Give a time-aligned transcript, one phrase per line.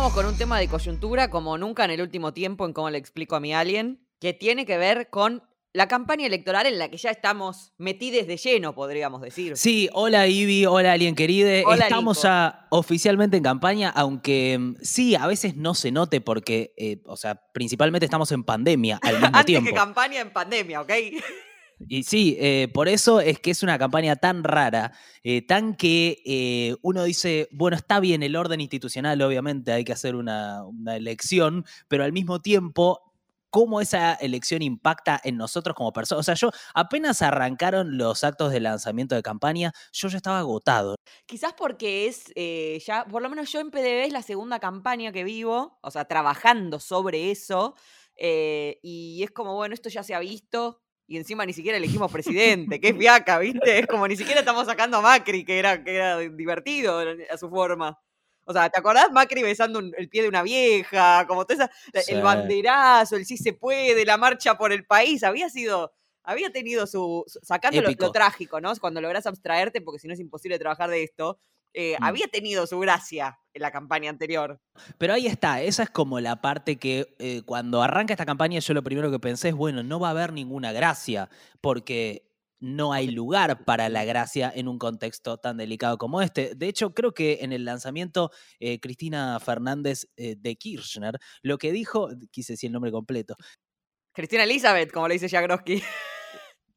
[0.00, 2.96] vamos con un tema de coyuntura como nunca en el último tiempo en cómo le
[2.96, 5.42] explico a mi alien, que tiene que ver con
[5.74, 9.58] la campaña electoral en la que ya estamos metidos de lleno, podríamos decir.
[9.58, 11.64] Sí, hola Ivy, hola Alien queride.
[11.66, 16.72] Hola, Estamos ya oficialmente en campaña, aunque mm, sí, a veces no se note porque,
[16.78, 19.68] eh, o sea, principalmente estamos en pandemia al mismo Antes tiempo.
[19.68, 20.92] que campaña en pandemia, ¿ok?
[21.88, 24.92] Y sí, eh, por eso es que es una campaña tan rara,
[25.22, 29.92] eh, tan que eh, uno dice, bueno, está bien el orden institucional, obviamente hay que
[29.92, 33.00] hacer una, elección, pero al mismo tiempo,
[33.48, 36.20] ¿cómo esa elección impacta en nosotros como personas?
[36.20, 40.96] O sea, yo apenas arrancaron los actos de lanzamiento de campaña, yo ya estaba agotado.
[41.26, 42.32] Quizás porque es
[42.84, 46.04] ya, por lo menos yo en PDB es la segunda campaña que vivo, o sea,
[46.04, 47.74] trabajando sobre eso,
[48.16, 52.78] y es como, bueno, esto ya se ha visto, y encima ni siquiera elegimos presidente,
[52.80, 53.80] que es viaca, ¿viste?
[53.80, 57.50] Es como ni siquiera estamos sacando a Macri, que era, que era divertido a su
[57.50, 57.98] forma.
[58.44, 61.26] O sea, ¿te acordás Macri besando un- el pie de una vieja?
[61.26, 62.12] Como toda esa, Sí.
[62.12, 65.92] el banderazo, el sí se puede, la marcha por el país, había sido...
[66.22, 67.24] Había tenido su.
[67.26, 68.72] su- Sacando lo, trágico, ¿no?
[68.76, 71.40] Cuando lográs abstraerte, porque si no es imposible trabajar de esto.
[71.74, 72.04] Eh, Mm.
[72.04, 74.60] Había tenido su gracia en la campaña anterior.
[74.98, 78.74] Pero ahí está, esa es como la parte que eh, cuando arranca esta campaña yo
[78.74, 81.28] lo primero que pensé es, bueno, no va a haber ninguna gracia,
[81.60, 86.54] porque no hay lugar para la gracia en un contexto tan delicado como este.
[86.54, 91.72] De hecho, creo que en el lanzamiento, eh, Cristina Fernández eh, de Kirchner, lo que
[91.72, 93.36] dijo, quise decir el nombre completo,
[94.12, 95.82] Cristina Elizabeth, como le dice Jagroski.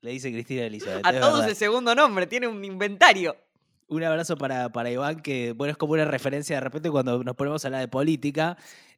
[0.02, 1.06] le dice Cristina Elizabeth.
[1.06, 1.50] A todos verdad.
[1.50, 3.36] el segundo nombre, tiene un inventario.
[3.94, 7.36] Un abrazo para, para Iván, que bueno, es como una referencia de repente cuando nos
[7.36, 8.58] ponemos a hablar de política.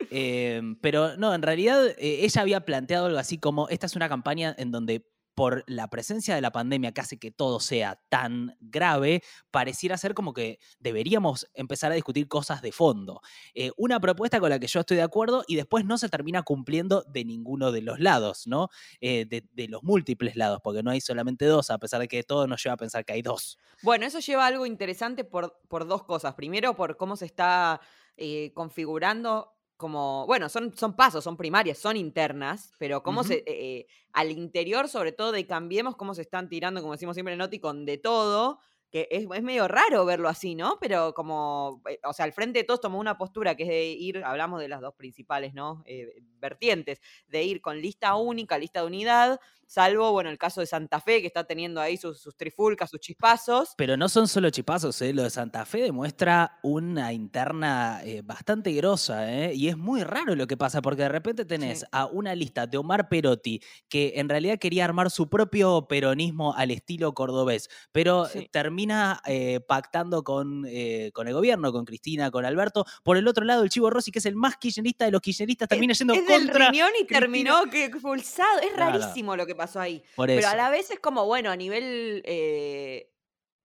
[0.10, 4.08] Eh, pero no, en realidad eh, ella había planteado algo así como, esta es una
[4.08, 8.58] campaña en donde por la presencia de la pandemia que hace que todo sea tan
[8.62, 13.22] grave, pareciera ser como que deberíamos empezar a discutir cosas de fondo.
[13.54, 16.44] Eh, una propuesta con la que yo estoy de acuerdo y después no se termina
[16.44, 18.70] cumpliendo de ninguno de los lados, ¿no?
[19.02, 22.46] Eh, de, los múltiples lados, porque no hay solamente dos, a pesar de que todo
[22.46, 23.58] nos lleva a pensar que hay dos.
[23.82, 26.36] Bueno, eso lleva a algo interesante por, por dos cosas.
[26.36, 27.82] Primero, por cómo se está
[28.16, 33.88] eh, configurando como, bueno, son, son pasos, son primarias, son internas, pero cómo se, eh,
[34.14, 37.60] al interior, sobre todo de Cambiemos, cómo se están tirando, como decimos siempre en Noti,
[37.60, 38.60] con de todo,
[38.90, 40.78] que es, es medio raro verlo así, ¿no?
[40.80, 43.86] Pero como, eh, o sea, al frente de todos tomó una postura que es de
[43.88, 45.84] ir, hablamos de las dos principales, ¿no?
[45.86, 46.08] Eh,
[46.40, 51.00] vertientes, de ir con lista única, lista de unidad, salvo, bueno, el caso de Santa
[51.02, 53.74] Fe, que está teniendo ahí sus, sus trifulcas, sus chispazos.
[53.78, 55.14] Pero no son solo chipazos, ¿eh?
[55.14, 59.54] lo de Santa Fe demuestra una interna eh, bastante grosa, ¿eh?
[59.54, 61.86] y es muy raro lo que pasa, porque de repente tenés Sí.
[61.92, 66.72] a una lista de Omar Perotti, que en realidad quería armar su propio peronismo al
[66.72, 68.48] estilo cordobés, pero Sí.
[68.52, 69.22] termina
[69.68, 70.66] pactando con,
[71.14, 72.86] con el gobierno, con Cristina, con Alberto.
[73.04, 75.68] Por el otro lado, el Chivo Rossi, que es el más kirchnerista de los kirchneristas,
[75.68, 76.70] termina yendo es del contra...
[76.72, 77.20] riñón y Cristina.
[77.20, 78.60] terminó que expulsado.
[78.62, 79.00] Es Claro.
[79.00, 80.04] rarísimo lo que pasó ahí.
[80.16, 82.22] Por Pero a la vez es como, bueno, a nivel.
[82.26, 83.12] eh,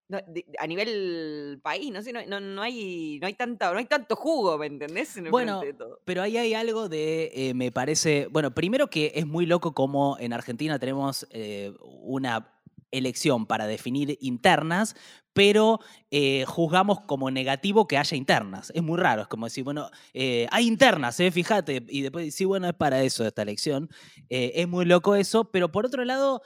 [0.09, 3.79] no, de- a nivel país, no sé, no, no, no hay, no hay tanta, no
[3.79, 5.17] hay tanto jugo, ¿me entendés?
[5.17, 6.01] En Bueno, frente de todo.
[6.05, 10.17] pero ahí hay algo de, eh, me parece, bueno, primero que es muy loco como
[10.19, 12.60] en Argentina tenemos eh, una
[12.91, 14.95] elección para definir internas,
[15.33, 15.79] pero
[16.11, 18.73] eh, juzgamos como negativo que haya internas.
[18.75, 22.47] Es muy raro, es como decir, bueno, eh, hay internas, eh, fíjate, y después decir,
[22.47, 23.89] bueno, es para eso esta elección.
[24.29, 26.43] Eh, es muy loco eso, pero por otro lado,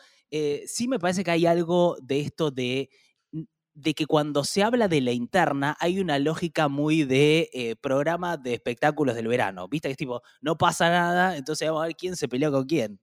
[0.66, 2.88] sí me parece que hay algo de esto de
[3.94, 9.14] que cuando se habla de la interna hay una lógica muy de programa de espectáculos
[9.14, 9.68] del verano.
[9.68, 12.64] Viste que es tipo, no pasa nada, entonces vamos a ver quién se peleó con
[12.66, 12.98] quién.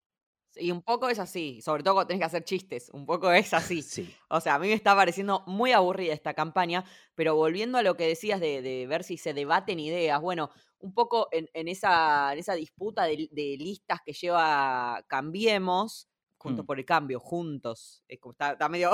[0.62, 3.54] Y un poco es así, sobre todo cuando tenés que hacer chistes, un poco es
[3.54, 3.82] así.
[3.82, 4.14] Sí.
[4.30, 6.86] O sea, a mí me está pareciendo muy aburrida esta campaña,
[7.16, 10.50] pero volviendo a lo que decías de, de ver si se debaten ideas, bueno,
[10.80, 16.08] un poco en, en esa, en esa disputa de, de listas que lleva Cambiemos,
[16.38, 16.66] Juntos Mm.
[16.66, 18.02] por el Cambio, juntos.
[18.08, 18.90] Está, está medio.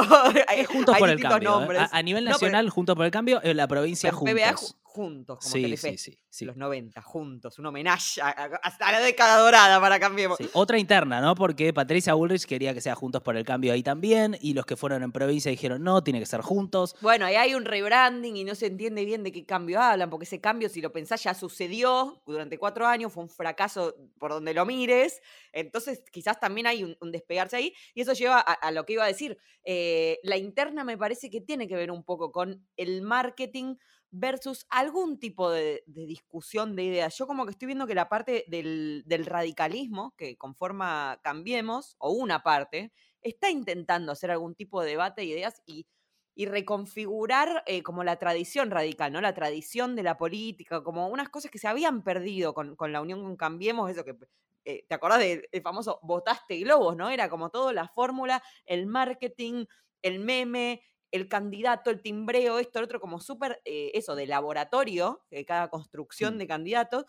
[0.50, 1.72] hay, Es juntos hay por el cambio.
[1.72, 1.78] ¿eh?
[1.80, 4.56] A, a nivel No, pero- nacional, juntos por el cambio, en la provincia pero PBA
[4.88, 4.96] juntos.
[4.96, 5.92] ju- juntos, como Sí, Telefe.
[5.92, 6.46] sí, sí, sí.
[6.46, 8.60] Los 90, juntos, un homenaje a-
[8.92, 10.38] la década dorada para Cambiemos.
[10.38, 11.36] Sí, Otra interna, ¿no?
[11.36, 14.76] Porque Patricia Bullrich quería que sea juntos por el cambio ahí también, y los que
[14.76, 16.96] fueron en provincia dijeron, no, tiene que ser juntos.
[17.02, 20.24] Bueno, ahí hay un rebranding y no se entiende bien de qué cambio hablan, porque
[20.26, 24.54] ese cambio, si lo pensás, ya sucedió durante cuatro años, fue un fracaso por donde
[24.54, 25.22] lo mires.
[25.52, 27.74] Entonces, quizás también hay un, un despegarse ahí.
[27.94, 29.38] Y eso lleva a, a lo que iba a decir.
[29.70, 33.76] eh, la interna me parece que tiene que ver un poco con el marketing
[34.12, 37.18] versus algún tipo de, discusión de ideas.
[37.18, 42.44] Yo como que estoy viendo que la parte del, radicalismo que conforma Cambiemos, o una
[42.44, 48.18] parte, está intentando hacer algún tipo de debate de ideas y reconfigurar eh, como la
[48.18, 49.22] tradición radical, ¿no?
[49.22, 53.24] La tradición de la política, como unas cosas que se habían perdido con, la unión
[53.24, 54.16] con Cambiemos, eso que
[54.64, 57.10] eh, ¿te acordás del famoso votaste globos, no?
[57.10, 59.66] Era como todo la fórmula, el marketing,
[60.02, 65.26] el meme, el candidato, el timbreo, esto, el otro, como súper, eh, eso, de laboratorio,
[65.32, 66.40] de cada construcción Mm.
[66.40, 67.06] de candidatos.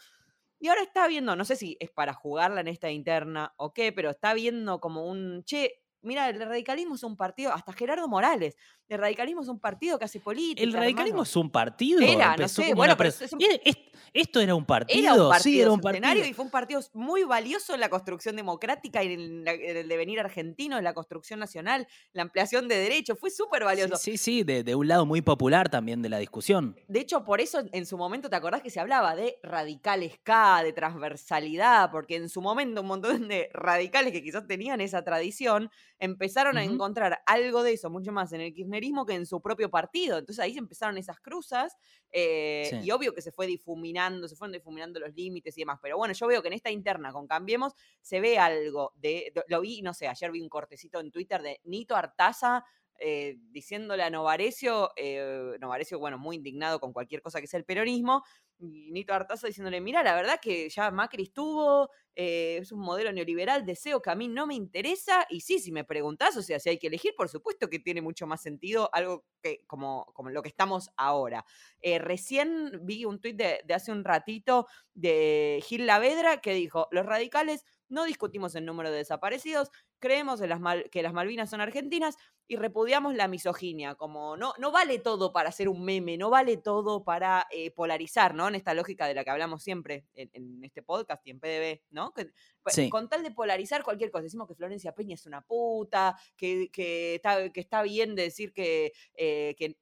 [0.61, 3.93] Y ahora está viendo, no sé si es para jugarla en esta interna o qué,
[3.93, 8.57] pero está viendo como un, che, mira, el radicalismo es un partido, hasta Gerardo Morales,
[8.89, 10.63] el radicalismo es un partido que hace política.
[10.63, 11.23] El radicalismo hermano.
[11.25, 12.01] es un partido.
[12.01, 13.77] Era, no sé, bueno, pero es un- es-
[14.15, 14.99] ¿Esto era un partido?
[15.01, 16.25] Era un partido sí, era un partido.
[16.25, 19.89] y fue un partido muy valioso en la construcción democrática y en, la- en el
[19.89, 23.97] devenir argentino, en la construcción nacional, la ampliación de derechos, fue súper valioso.
[23.97, 26.77] Sí, sí, sí, de, de un lado muy popular también de la discusión.
[26.89, 30.63] De hecho, por eso en su momento, ¿te acordás que se hablaba de radicales K,
[30.63, 31.91] de transversalidad?
[31.91, 36.65] Porque en su momento un montón de radicales que quizás tenían esa tradición empezaron a
[36.65, 40.19] encontrar algo de eso, mucho más en el kirchnerismo que en su propio partido.
[40.19, 41.77] Entonces ahí se empezaron esas cruzas
[42.11, 42.77] eh, Sí.
[42.85, 45.79] y obvio que se fue difuminando, se fueron difuminando los límites y demás.
[45.83, 49.45] Pero bueno, yo veo que en esta interna con Cambiemos se ve algo de, de-
[49.49, 52.65] lo vi, no sé, ayer vi un cortecito en Twitter de Nito Artaza
[52.99, 57.65] eh, diciéndole a Novarecio, eh, Novarecio, bueno, muy indignado con cualquier cosa que sea el
[57.65, 58.23] peronismo,
[58.59, 63.13] y Nito Artaza diciéndole, mira, la verdad que ya Macri estuvo, eh, es un modelo
[63.13, 66.59] neoliberal, deseo que a mí no me interesa, y sí, si me preguntás, o sea,
[66.59, 70.31] si hay que elegir, por supuesto que tiene mucho más sentido algo que como, como
[70.31, 71.45] lo que estamos ahora.
[71.81, 77.07] Eh, recién vi un tuit de, hace un ratito de Gil Lavedra que dijo, los
[77.07, 81.61] radicales no discutimos el número de desaparecidos, creemos en las Mal- que las Malvinas son
[81.61, 86.31] argentinas y repudiamos la misoginia, como no, no vale todo para hacer un meme, no
[86.31, 88.49] vale todo para eh, polarizar, ¿no?
[88.49, 91.83] En esta lógica de la que hablamos siempre en, en este podcast y en PDB,
[91.91, 92.13] ¿no?
[92.15, 92.27] Que,
[92.63, 92.89] pa- Sí.
[92.91, 97.17] Con tal de polarizar cualquier cosa, decimos que Florencia Peña es una puta, que, que,
[97.17, 99.77] está, que está bien de decir que, eh, que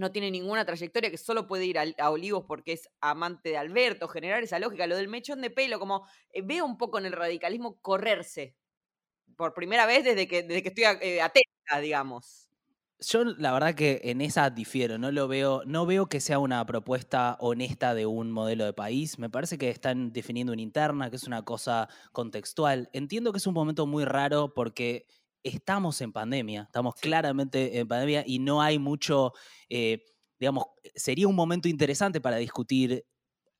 [0.00, 4.08] no tiene ninguna trayectoria, que solo puede ir a, Olivos porque es amante de Alberto,
[4.08, 7.12] generar esa lógica, lo del mechón de pelo, como eh, veo un poco en el
[7.12, 8.56] radicalismo correrse,
[9.36, 12.48] por primera vez desde que, desde que estoy eh, atenta, digamos.
[13.02, 16.64] Yo la verdad que en esa difiero, no lo veo, no veo que sea una
[16.66, 19.18] propuesta honesta de un modelo de país.
[19.18, 22.90] Me parece que están definiendo una interna, que es una cosa contextual.
[22.92, 25.06] Entiendo que es un momento muy raro porque
[25.42, 29.32] estamos en pandemia, estamos claramente en pandemia y no hay mucho,
[29.68, 30.04] eh,
[30.38, 30.64] digamos,
[30.94, 33.04] sería un momento interesante para discutir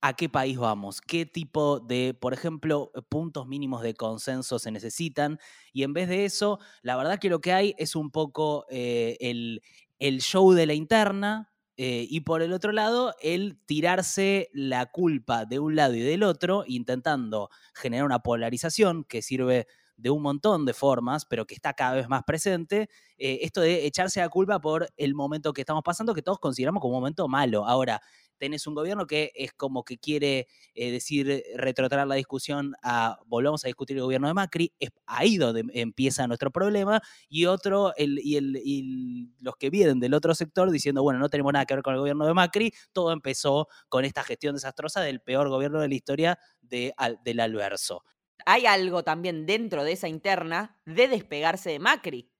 [0.03, 5.39] a qué país vamos, qué tipo de, por ejemplo, puntos mínimos de consenso se necesitan.
[5.73, 9.19] Y en vez de eso, la verdad que lo que hay es un poco eh,
[9.21, 9.63] el,
[9.99, 11.51] el show de la interna
[11.83, 16.23] eh, y por el otro lado, el tirarse la culpa de un lado y del
[16.23, 19.67] otro, intentando generar una polarización que sirve
[20.01, 22.89] de un montón de formas, pero que está cada vez más presente,
[23.19, 26.81] eh, esto de echarse la culpa por el momento que estamos pasando, que todos consideramos
[26.81, 27.67] como un momento malo.
[27.67, 28.01] Ahora,
[28.39, 33.65] tenés un gobierno que es como que quiere eh, decir, retrotraer la discusión a volvamos
[33.65, 38.19] a discutir el gobierno de Macri, es ahí donde empieza nuestro problema, y otro, el,
[38.19, 41.75] y, el, y los que vienen del otro sector diciendo, bueno, no tenemos nada que
[41.75, 45.81] ver con el gobierno de Macri, todo empezó con esta gestión desastrosa del peor gobierno
[45.81, 48.03] de la historia de, del Alverso.
[48.47, 52.31] Hay algo también dentro de esa interna de despegarse de Macri.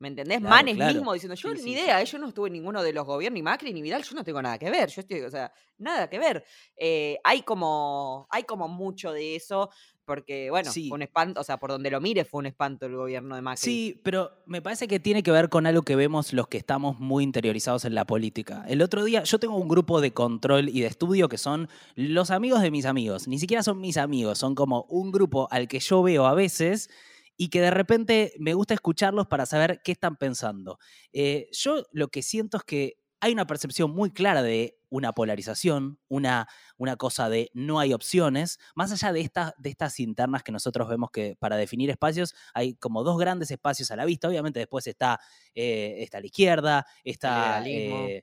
[0.00, 0.40] ¿Me entendés?
[0.40, 0.94] Claro, Manes claro.
[0.94, 2.06] mismo diciendo, yo Sí, ni sí, idea, sí.
[2.06, 4.40] yo no estuve en ninguno de los gobiernos, ni Macri, ni Vidal, yo no tengo
[4.40, 6.44] nada que ver, yo estoy, o sea, nada que ver.
[6.76, 9.70] Eh, hay como, hay como mucho de eso,
[10.08, 10.88] porque, bueno, Sí.
[10.88, 13.42] fue un espanto, o sea, por donde lo mire fue un espanto el gobierno de
[13.42, 13.60] Macri.
[13.62, 16.98] Sí, pero me parece que tiene que ver con algo que vemos los que estamos
[16.98, 18.64] muy interiorizados en la política.
[18.68, 22.30] El otro día, yo tengo un grupo de control y de estudio que son los
[22.30, 23.28] amigos de mis amigos.
[23.28, 26.88] Ni siquiera son mis amigos, son como un grupo al que yo veo a veces
[27.36, 30.78] y que de repente me gusta escucharlos para saber qué están pensando.
[31.12, 35.98] Eh, yo lo que siento es que hay una percepción muy clara de una polarización,
[36.08, 40.52] una, una cosa de no hay opciones, más allá de, estas de estas internas que
[40.52, 44.60] nosotros vemos que para definir espacios hay como dos grandes espacios a la vista, obviamente
[44.60, 45.20] después está,
[45.54, 48.22] eh, está la izquierda, está, eh,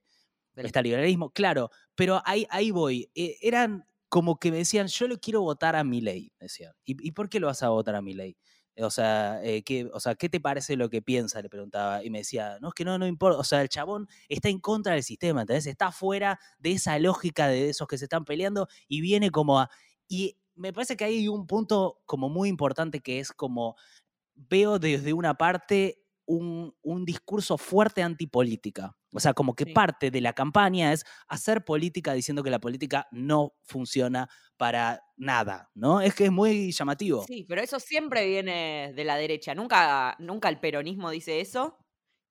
[0.55, 5.07] está el liberalismo, claro, pero ahí, ahí voy, eh, eran como que me decían, yo
[5.07, 7.95] le quiero votar a mi ley, decían, ¿Y, ¿y por qué lo vas a votar
[7.95, 8.37] a mi ley?
[8.77, 11.41] O sea, eh, ¿qué, o sea, ¿qué te parece lo que piensa?
[11.41, 12.03] Le preguntaba.
[12.03, 13.39] Y me decía, no, es que no, no importa.
[13.39, 15.65] O sea, el chabón está en contra del sistema, ¿entendés?
[15.67, 19.69] Está fuera de esa lógica de esos que se están peleando y viene como a...
[20.07, 23.75] Y me parece que hay un punto como muy importante que es como,
[24.35, 28.97] veo desde una parte un, un discurso fuerte antipolítica.
[29.15, 29.73] O sea, como que Sí.
[29.73, 35.71] parte de la campaña es hacer política diciendo que la política no funciona para nada,
[35.73, 36.01] ¿no?
[36.01, 37.25] Es que es muy llamativo.
[37.27, 39.55] Sí, pero eso siempre viene de la derecha.
[39.55, 41.77] Nunca, nunca el peronismo dice eso.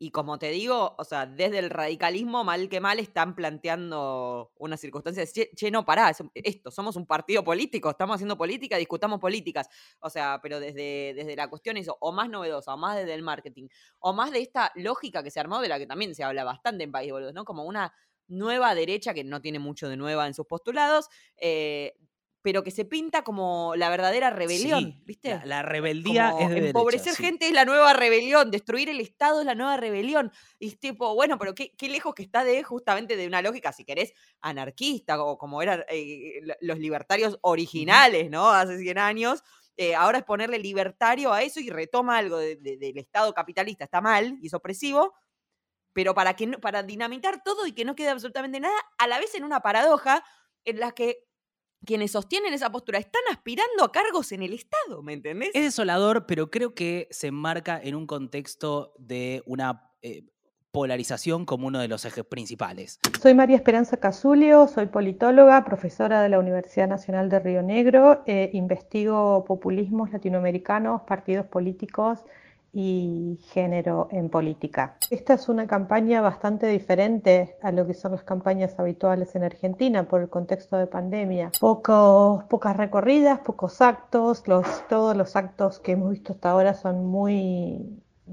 [0.05, 4.77] Y como te digo, o sea, desde el radicalismo, mal que mal, están planteando una
[4.77, 9.67] circunstancia de, che, no, pará, esto, somos un partido político, estamos haciendo política, discutamos políticas.
[10.01, 13.23] O sea, pero desde, desde la cuestión eso, o más novedosa, o más desde el
[13.23, 13.69] marketing,
[13.99, 16.85] o más de esta lógica que se armó, de la que también se habla bastante
[16.85, 17.47] en País Boludo, ¿no?
[17.47, 17.95] Como una
[18.29, 21.09] nueva derecha, que no tiene mucho de nueva en sus postulados,
[21.39, 21.97] eh,
[22.45, 25.41] pero que se pinta como la verdadera rebelión, ¿viste?
[25.47, 29.55] La, rebeldía es de Empobrecer gente es la nueva rebelión, destruir el Estado es la
[29.55, 30.31] nueva rebelión.
[30.59, 33.87] Y es tipo, bueno, pero qué, lejos que está de justamente de una lógica, si
[33.87, 38.51] querés, anarquista, o como eran eh, los libertarios originales, ¿no?
[38.51, 39.43] Hace 100 años.
[39.79, 43.85] Eh, ahora es ponerle libertario a eso y retoma algo del Estado capitalista.
[43.85, 45.15] Está mal y es opresivo,
[45.95, 49.35] pero para, que para dinamitar todo y que no quede absolutamente nada, a la vez
[49.35, 50.23] en una paradoja
[50.67, 51.25] en la que
[51.85, 55.51] quienes sostienen esa postura están aspirando a cargos en el Estado, ¿me entendés?
[55.55, 60.25] Es desolador, pero creo que se enmarca en un contexto de una eh,
[60.75, 62.99] polarización como uno de los ejes principales.
[63.23, 68.51] Soy María Esperanza Casulio, soy politóloga, profesora de la Universidad Nacional de Río Negro, eh,
[68.55, 72.25] investigo populismos latinoamericanos, partidos políticos
[72.75, 74.97] y género en política.
[75.11, 80.09] Esta es una campaña bastante diferente a lo que son las campañas habituales en Argentina
[80.09, 81.53] por el contexto de pandemia.
[81.61, 84.43] Pocas recorridas, pocos actos,
[84.89, 86.75] todos los actos que hemos visto hasta ahora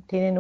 [0.08, 0.36] tienen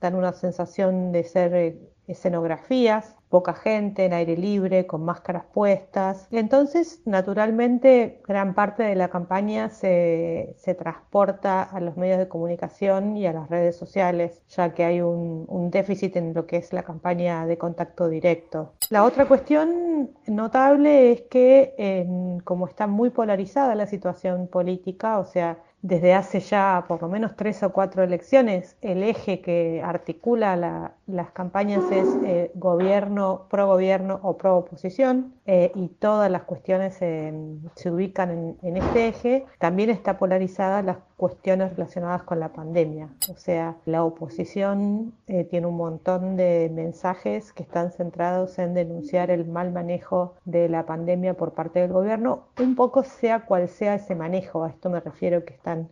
[0.00, 6.26] dan una sensación de ser eh, escenografías poca gente, en aire libre, con máscaras puestas.
[6.32, 13.26] Entonces, naturalmente, gran parte de la campaña se, transporta a los medios de comunicación y
[13.26, 17.46] a las redes sociales, ya que hay un, déficit en lo que es la campaña
[17.46, 18.72] de contacto directo.
[18.88, 25.58] La otra cuestión notable es que, como está muy polarizada la situación política, o sea,
[25.82, 31.30] desde hace ya por lo menos tres o cuatro elecciones, el eje que articula las
[31.30, 37.90] campañas es eh, gobierno, pro gobierno o pro oposición, eh, y todas las cuestiones se
[37.90, 39.46] ubican en, este eje.
[39.58, 43.08] También está polarizada las cuestiones relacionadas con la pandemia.
[43.28, 49.32] O sea, la oposición eh, tiene un montón de mensajes que están centrados en denunciar
[49.32, 53.96] el mal manejo de la pandemia por parte del gobierno, un poco sea cual sea
[53.96, 54.62] ese manejo.
[54.62, 55.88] A esto me refiero que están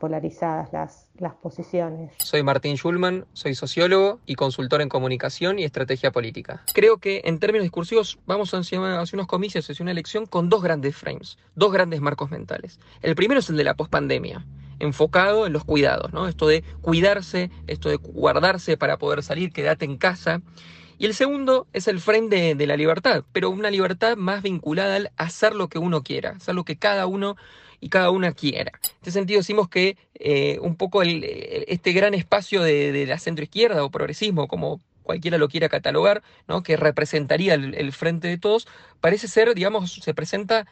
[0.00, 2.12] polarizadas las, las posiciones.
[2.18, 6.62] Soy Martín Schulman, soy sociólogo y consultor en comunicación y estrategia política.
[6.74, 10.96] Creo que en términos discursivos vamos hacia, unos comicios, hacia una elección con dos grandes
[10.96, 12.78] frames, dos grandes marcos mentales.
[13.02, 14.44] El primero es el de la pospandemia
[14.80, 16.28] enfocado en los cuidados, ¿no?
[16.28, 20.40] Esto de cuidarse, esto de guardarse para poder salir, quedarte en casa.
[20.98, 24.94] Y el segundo es el frame de, de, la libertad, pero una libertad más vinculada
[24.94, 27.36] al hacer lo que uno quiera, hacer lo que cada uno
[27.80, 28.72] y cada una quiera.
[28.82, 33.84] En este sentido decimos que eh, un poco este gran espacio de, de la centroizquierda
[33.84, 36.62] o progresismo, como cualquiera lo quiera catalogar, ¿no?
[36.62, 38.68] que representaría el, frente de todos,
[39.00, 40.66] parece ser, digamos, se presenta,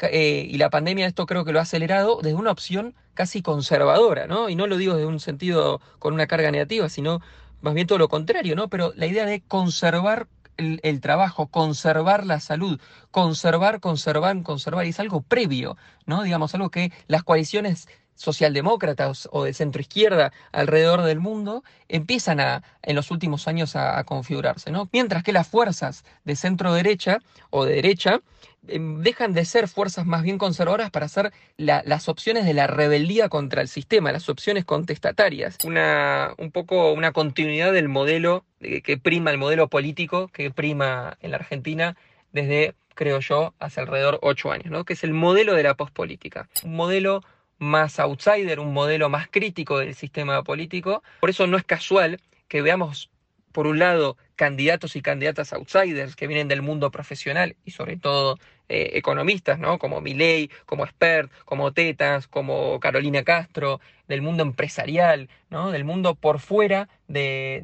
[0.00, 4.26] eh, y la pandemia esto creo que lo ha acelerado, desde una opción casi conservadora,
[4.26, 4.48] ¿no?
[4.48, 7.20] Y no lo digo desde un sentido con una carga negativa, sino
[7.60, 8.68] más bien todo lo contrario, ¿no?
[8.68, 12.80] Pero la idea de conservar el, trabajo, conservar la salud,
[13.10, 16.22] conservar, conservar, conservar, y es algo previo, ¿no?
[16.22, 22.62] Digamos, algo que las coaliciones socialdemócratas o de centro izquierda alrededor del mundo empiezan a,
[22.82, 24.88] en los últimos años a, configurarse, ¿no?
[24.92, 27.18] Mientras que las fuerzas de centro derecha
[27.50, 28.20] o de derecha
[28.62, 33.60] dejan de ser fuerzas más bien conservadoras para ser las opciones de la rebeldía contra
[33.60, 39.38] el sistema, las opciones contestatarias, una, un poco una continuidad del modelo que prima, el
[39.38, 41.96] modelo político que prima en la Argentina
[42.32, 44.84] desde, creo yo, hace alrededor ocho años, ¿no?
[44.84, 47.22] que es el modelo de la pospolítica, un modelo
[47.58, 51.02] más outsider, un modelo más crítico del sistema político.
[51.20, 53.10] Por eso no es casual que veamos,
[53.52, 58.38] por un lado, candidatos y candidatas outsiders que vienen del mundo profesional y sobre todo
[58.68, 59.78] eh, economistas, ¿no?
[59.78, 65.70] Como Milei, como Spert, como Tetas, como Carolina Castro, del mundo empresarial, ¿no?
[65.70, 67.62] Del mundo por fuera de,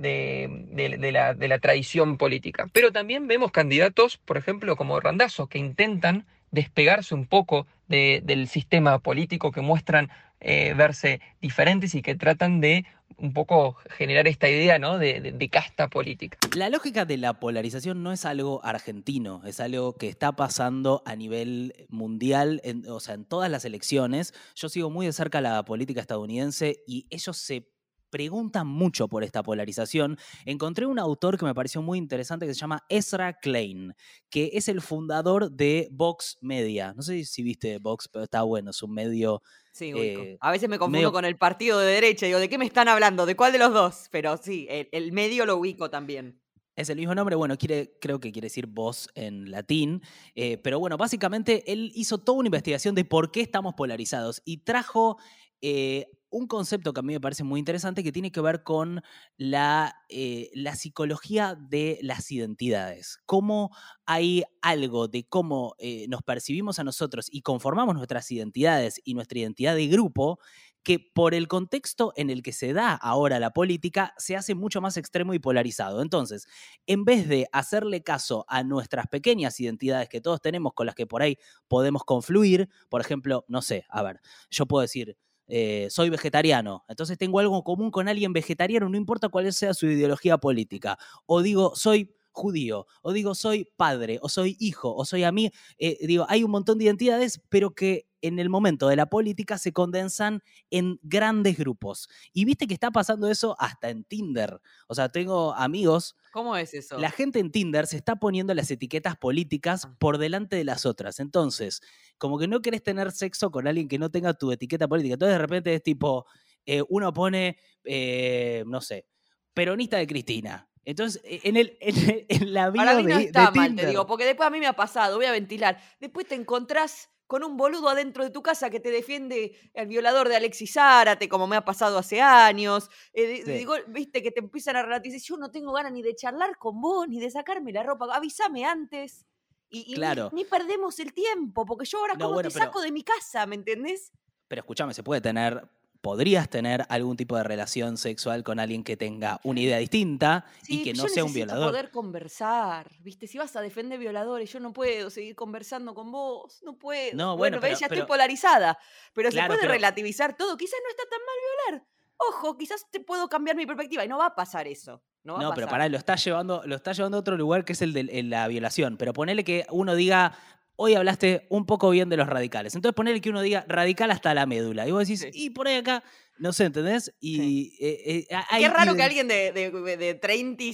[1.13, 2.69] la, de la tradición política.
[2.73, 8.99] Pero también vemos candidatos, por ejemplo, como Randazo, que intentan despegarse un poco del sistema
[8.99, 12.85] político, que muestran eh, verse diferentes y que tratan de
[13.17, 14.99] un poco generar esta idea ¿no?
[14.99, 16.39] de, casta política.
[16.57, 21.17] La lógica de la polarización no es algo argentino, es algo que está pasando a
[21.17, 24.35] nivel mundial, o sea, en todas las elecciones.
[24.55, 27.67] Yo sigo muy de cerca la política estadounidense y ellos se
[28.11, 32.61] preguntan mucho por esta polarización, encontré un autor que me pareció muy interesante que se
[32.61, 33.95] llama Ezra Klein,
[34.31, 36.93] que es el fundador de Vox Media.
[36.95, 39.43] No sé si viste Vox, pero está bueno, es un medio...
[39.73, 42.65] Sí, eh, a veces me confundo con el partido de derecha, digo, ¿de qué me
[42.65, 43.27] están hablando?
[43.27, 44.09] ¿De cuál de los dos?
[44.11, 46.41] Pero sí, el, medio lo ubico también.
[46.75, 50.01] Es el mismo nombre, bueno, quiere, creo que quiere decir voz en latín,
[50.35, 54.59] eh, pero bueno, básicamente él hizo toda una investigación de por qué estamos polarizados y
[54.59, 55.19] trajo
[55.61, 59.03] eh, un concepto que a mí me parece muy interesante que tiene que ver con
[59.37, 63.19] la, eh, la, psicología de las identidades.
[63.25, 63.71] Cómo
[64.05, 69.39] hay algo de cómo eh, nos percibimos a nosotros y conformamos nuestras identidades y nuestra
[69.39, 70.39] identidad de grupo
[70.83, 74.81] que por el contexto en el que se da ahora la política se hace mucho
[74.81, 76.03] más extremo y polarizado.
[76.03, 76.47] Entonces,
[76.87, 81.07] en vez de hacerle caso a nuestras pequeñas identidades que todos tenemos con las que
[81.07, 81.37] por ahí
[81.69, 85.19] podemos confluir, por ejemplo, no sé, a ver, yo puedo decir,
[85.49, 89.75] eh, soy vegetariano, entonces tengo algo en común con alguien vegetariano, no importa cuál sea
[89.75, 90.99] su ideología política.
[91.27, 95.51] O digo, soy judío, o digo, soy padre, o soy hijo, o soy a mí.
[95.79, 99.59] Eh, digo, hay un montón de identidades, pero que en el momento de la política
[99.59, 102.09] se condensan en grandes grupos.
[102.33, 104.61] Y viste que está pasando eso hasta en Tinder.
[104.87, 106.17] O sea, tengo amigos.
[106.33, 106.99] ¿Cómo es eso?
[106.99, 109.97] La gente en Tinder se está poniendo las etiquetas políticas ah.
[109.99, 111.21] por delante de las otras.
[111.21, 111.81] Entonces,
[112.19, 115.15] como que no querés tener sexo con alguien que no tenga tu etiqueta política.
[115.15, 116.27] Entonces, de repente es tipo,
[116.67, 119.07] eh, uno pone, eh, no sé,
[119.55, 120.69] peronista de Cristina.
[120.85, 124.25] Entonces, e, en, el, en, la vida Para mí no está mal, te digo, porque
[124.25, 125.79] después a mí me ha pasado, voy a ventilar.
[126.01, 130.31] Después te encontrás con un boludo adentro de tu casa que te defiende el violador
[130.31, 132.91] de Alexis Zárate, como me ha pasado hace años.
[133.13, 135.29] Eh, digo, viste, que te empiezan a relativizar.
[135.29, 138.09] Yo no tengo ganas ni de charlar con vos, ni de sacarme la ropa.
[138.13, 139.27] Avísame antes.
[139.69, 139.95] Y,
[140.33, 144.11] ni, perdemos el tiempo, porque yo ahora como te saco de mi casa, ¿me entendés?
[144.49, 145.69] Pero escúchame, se puede tener
[146.01, 150.83] podrías tener algún tipo de relación sexual con alguien que tenga una idea distinta y
[150.83, 151.71] que no sea un violador.
[151.71, 153.27] poder conversar, ¿viste?
[153.27, 157.17] Si vas a defender violadores, yo no puedo seguir conversando con vos, no puedo.
[157.17, 158.79] No, bueno, pero, ya estoy polarizada,
[159.13, 161.37] pero se puede relativizar todo, quizás no está tan mal
[161.75, 161.89] violar.
[162.21, 165.03] Ojo, quizás te puedo cambiar mi perspectiva y no va a pasar eso.
[165.23, 167.83] No, no pero pará, lo está llevando, lo está llevando a otro lugar que es
[167.83, 168.97] el de la violación.
[168.97, 170.37] Pero ponele que uno diga,
[170.81, 172.75] hoy hablaste un poco bien de los radicales.
[172.75, 174.87] Entonces ponerle que uno diga radical hasta la médula.
[174.87, 176.05] Y vos decís, y por ahí acá,
[176.39, 177.13] no sé, ¿entendés?
[177.21, 180.65] Y, eh, eh, Qué raro que alguien de, de, de 30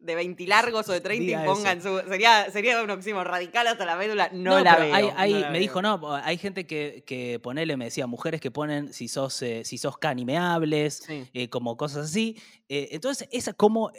[0.00, 2.00] de 20 largos o de 30 pongan su.
[2.08, 5.50] Sería, sería un oxímoron radical hasta la médula, no, la veo.
[5.50, 9.40] me dijo, no, hay gente que, que ponele, me decía, mujeres que ponen si sos,
[9.42, 11.06] eh, si sos can y me hables,
[11.50, 12.36] como cosas así.
[12.68, 13.92] entonces, esa como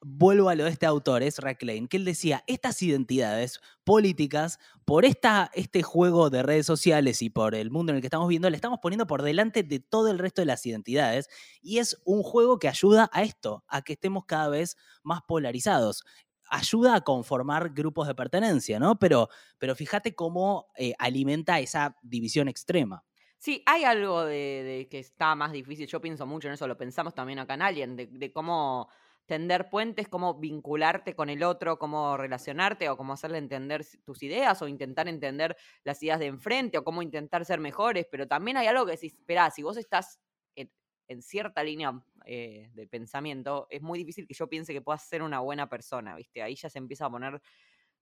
[0.00, 5.04] vuelvo a lo de este autor, es Klein, que él decía, estas identidades políticas, por
[5.04, 8.48] esta, este juego de redes sociales y por el mundo en el que estamos viendo,
[8.48, 11.28] le estamos poniendo por delante de todo el resto de las identidades
[11.60, 16.04] y es un juego que ayuda a esto, a que estemos cada vez más polarizados.
[16.50, 18.98] Ayuda a conformar grupos de pertenencia, ¿no?
[18.98, 23.04] Pero, pero fíjate cómo eh, alimenta esa división extrema.
[23.36, 25.86] Sí, hay algo de, que está más difícil.
[25.86, 28.88] Yo pienso mucho en eso, lo pensamos también acá en Alien, de cómo
[29.28, 34.60] tender puentes, cómo vincularte con el otro, cómo relacionarte o cómo hacerle entender tus ideas
[34.62, 38.66] o intentar entender las ideas de enfrente o cómo intentar ser mejores, pero también hay
[38.66, 40.18] algo que si, espera, si vos estás
[40.56, 45.22] en, cierta línea eh, de pensamiento, es muy difícil que yo piense que puedas ser
[45.22, 46.42] una buena persona, ¿viste?
[46.42, 47.40] Ahí ya se empieza a poner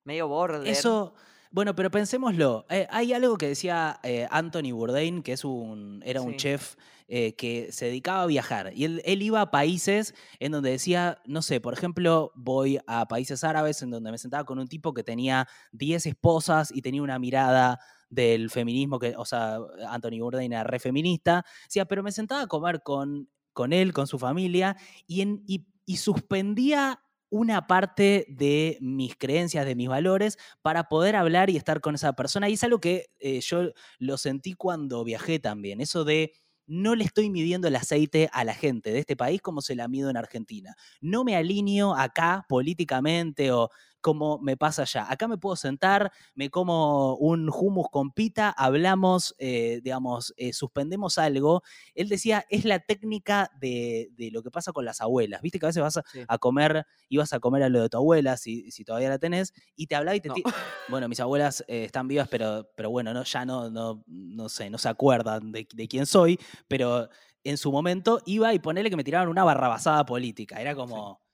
[0.07, 0.71] medio borde.
[0.71, 1.15] Eso,
[1.51, 2.65] bueno, pero pensémoslo.
[2.71, 6.77] Eh, hay algo que decía eh, Anthony Bourdain, que es un, era un chef
[7.09, 8.73] eh, que se dedicaba a viajar.
[8.75, 13.45] Y él, iba a países en donde decía, no sé, por ejemplo, voy a países
[13.45, 17.19] árabes en donde me sentaba con un tipo que tenía 10 esposas y tenía una
[17.19, 21.45] mirada del feminismo, que, o sea, Anthony Bourdain era re feminista.
[21.65, 24.77] Decía, pero me sentaba a comer con, con él, con su familia,
[25.09, 31.51] y, en, y suspendía una parte de mis creencias, de mis valores, para poder hablar
[31.51, 32.49] y estar con esa persona.
[32.49, 36.33] Y es algo que eh, yo lo sentí cuando viajé también, eso de
[36.67, 39.89] no le estoy midiendo el aceite a la gente de este país como se la
[39.89, 40.75] mido en Argentina.
[41.01, 45.11] No me alineo acá políticamente o como me pasa allá.
[45.11, 51.19] Acá me puedo sentar, me como un hummus con pita, hablamos, eh, digamos, eh, suspendemos
[51.19, 51.63] algo.
[51.95, 55.43] Él decía, es la técnica de, lo que pasa con las abuelas.
[55.43, 58.37] Viste que a veces vas a, comer, ibas a comer a lo de tu abuela,
[58.37, 60.29] si, si todavía la tenés, y te hablaba y te...
[60.89, 64.71] Bueno, mis abuelas eh, están vivas, pero, pero bueno, no, ya no, no, no sé,
[64.71, 67.09] no se acuerdan de, de quién soy, pero
[67.43, 70.61] en su momento iba y ponele que me tiraban una barrabasada política.
[70.61, 71.26] Era como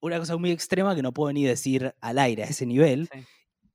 [0.00, 3.08] una cosa muy extrema que no puedo ni decir al aire a ese nivel.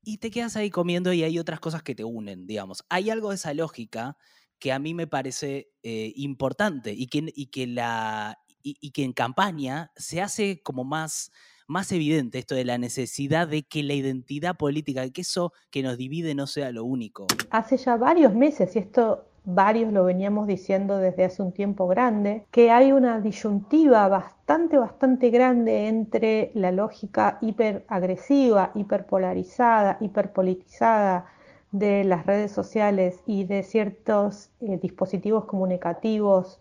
[0.04, 2.84] Y te quedas ahí comiendo y hay otras cosas que te unen, digamos.
[2.90, 4.18] Hay algo de esa lógica
[4.60, 9.14] que a mí me parece eh, importante y que, y que la, y, que en
[9.14, 11.32] campaña se hace como más,
[11.68, 15.98] más evidente esto de la necesidad de que la identidad política, que eso que nos
[15.98, 17.28] divide no sea lo único.
[17.50, 22.46] Hace ya varios meses, y esto varios lo veníamos diciendo desde hace un tiempo grande,
[22.52, 31.26] que hay una disyuntiva bastante, bastante grande entre la lógica hiperagresiva, hiperpolarizada, hiperpolitizada
[31.74, 36.60] de las redes sociales y de ciertos eh, dispositivos comunicativos,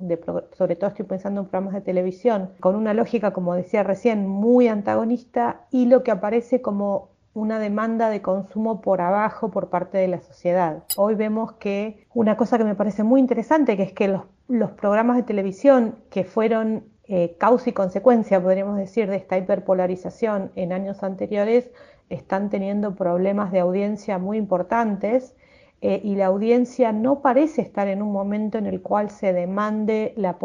[0.57, 4.69] sobre todo estoy pensando en programas de televisión, con una lógica, como decía recién, muy
[4.69, 10.09] antagonista y lo que aparece como una demanda de consumo por abajo por parte de
[10.09, 10.85] la sociedad.
[10.97, 14.23] Hoy vemos que una cosa que me parece muy interesante, que es que los,
[14.73, 20.73] programas de televisión que fueron eh, causa y consecuencia, podríamos decir, de esta hiperpolarización en
[20.73, 21.71] años anteriores,
[22.11, 25.35] están teniendo problemas de audiencia muy importantes
[25.81, 30.13] eh, y la audiencia no parece estar en un momento en el cual se demande
[30.17, 30.37] la,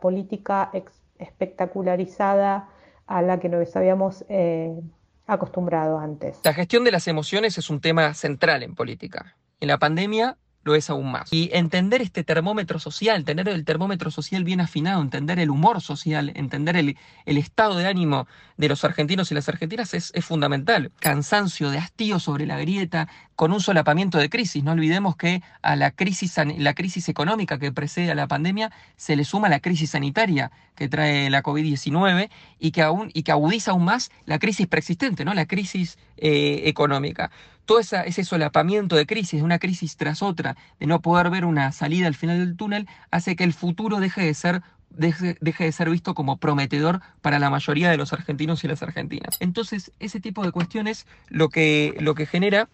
[0.00, 0.70] política
[1.18, 2.68] espectacularizada
[3.06, 4.80] a la que nos habíamos eh,
[5.26, 6.38] acostumbrado antes.
[6.44, 9.36] La gestión de las emociones es un tema central en política.
[9.60, 11.32] En la pandemia lo es aún más.
[11.32, 16.32] Y entender este termómetro social, tener el termómetro social bien afinado, entender el humor social,
[16.34, 18.26] entender el, estado de ánimo
[18.56, 20.90] de los argentinos y las argentinas es, fundamental.
[20.98, 24.64] Cansancio, de hastío sobre la grieta, con un solapamiento de crisis.
[24.64, 29.14] No olvidemos que a la crisis, la crisis económica que precede a la pandemia se
[29.14, 33.70] le suma la crisis sanitaria que trae la COVID-19 y, que aún, y que agudiza
[33.70, 35.32] aún más la crisis preexistente, ¿no?
[35.32, 37.30] la crisis eh, económica
[37.66, 42.06] todo ese solapamiento de crisis, una crisis tras otra, de no poder ver una salida
[42.06, 46.14] al final del túnel, hace que el futuro deje de ser Deje, de ser visto
[46.14, 49.36] como prometedor para la mayoría de los argentinos y las argentinas.
[49.40, 52.70] Entonces, ese tipo de cuestiones lo que, lo que genera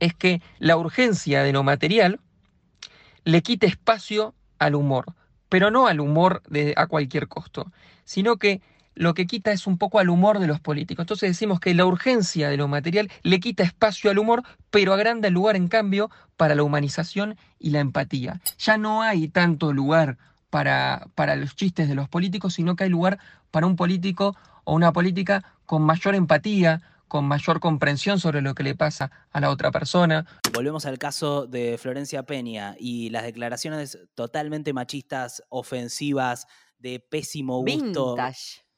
[0.00, 2.18] es que la urgencia de lo material
[3.24, 5.14] le quite espacio al humor,
[5.48, 7.70] pero no al humor de, a cualquier costo,
[8.04, 8.60] sino que
[8.94, 11.04] lo que quita es un poco al humor de los políticos.
[11.04, 15.28] Entonces decimos que la urgencia de lo material le quita espacio al humor, pero agranda
[15.28, 18.40] el lugar en cambio para la humanización y la empatía.
[18.58, 20.18] Ya no hay tanto lugar
[20.50, 23.18] para, para los chistes de los políticos, sino que hay lugar
[23.50, 28.62] para un político o una política con mayor empatía, con mayor comprensión sobre lo que
[28.62, 30.26] le pasa a la otra persona.
[30.52, 36.46] Volvemos al caso de Florencia Peña y las declaraciones totalmente machistas, ofensivas,
[36.78, 38.69] de pésimo gusto vintage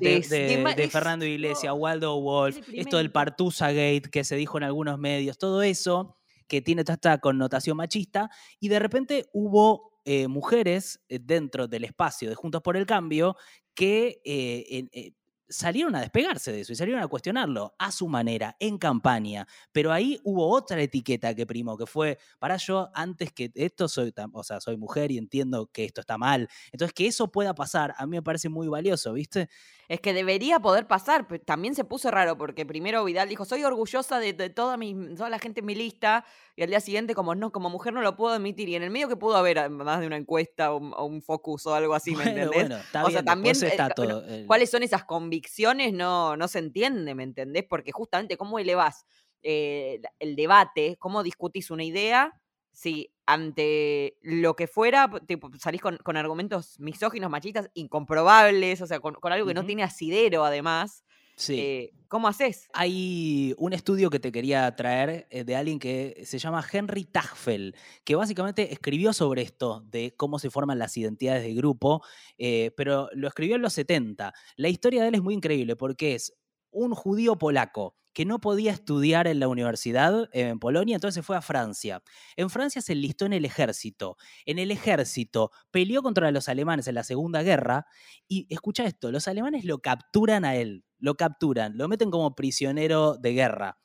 [0.00, 5.36] de, Fernando Iglesias, Waldo Wolf, esto del Partusa Gate que se dijo en algunos medios,
[5.36, 11.18] todo eso que tiene toda esta connotación machista, y de repente hubo eh, mujeres eh,
[11.22, 13.36] dentro del espacio de Juntos por el Cambio
[13.74, 15.12] que eh,
[15.48, 19.46] salieron a despegarse de eso y salieron a cuestionarlo a su manera, en campaña.
[19.72, 24.12] Pero ahí hubo otra etiqueta que primó, que fue, para yo, antes que esto, soy,
[24.32, 26.48] o sea, soy mujer y entiendo que esto está mal.
[26.72, 29.48] Entonces, que eso pueda pasar, a mí me parece muy valioso, ¿viste?
[29.88, 33.64] Es que debería poder pasar, pero también se puso raro porque primero Vidal dijo, soy
[33.64, 36.24] orgullosa de, toda, mi, toda la gente en mi lista,
[36.56, 38.90] y al día siguiente, como no, como mujer no lo puedo admitir, y en el
[38.90, 42.24] medio que pudo haber más de una encuesta o, un focus o algo así, ¿me
[42.24, 42.70] entendés?
[43.02, 47.64] o sea, también eh, cuáles son esas convicciones no, no se entiende, ¿me entendés?
[47.68, 49.04] Porque justamente cómo elevas
[49.42, 52.32] eh, el debate, cómo discutís una idea
[52.74, 55.10] si ante lo que fuera,
[55.58, 61.04] salís con, argumentos misóginos, machistas, incomprobables, o sea, con, algo que no tiene asidero además.
[61.36, 61.58] Sí.
[61.58, 62.68] Eh, ¿Cómo haces?
[62.74, 67.74] Hay un estudio que te quería traer eh, de alguien que se llama Henry Tagfel,
[68.04, 72.02] que básicamente escribió sobre esto, de cómo se forman las identidades de grupo,
[72.38, 74.32] eh, pero lo escribió en los 70.
[74.56, 76.34] La historia de él es muy increíble porque es
[76.70, 81.42] un judío polaco que no podía estudiar en la universidad en Polonia, entonces fue a
[81.42, 82.02] Francia.
[82.36, 84.16] En Francia se enlistó en el ejército.
[84.46, 87.86] En el ejército peleó contra los alemanes en la Segunda Guerra
[88.28, 93.16] y escucha esto, los alemanes lo capturan a él, lo capturan, lo meten como prisionero
[93.16, 93.78] de guerra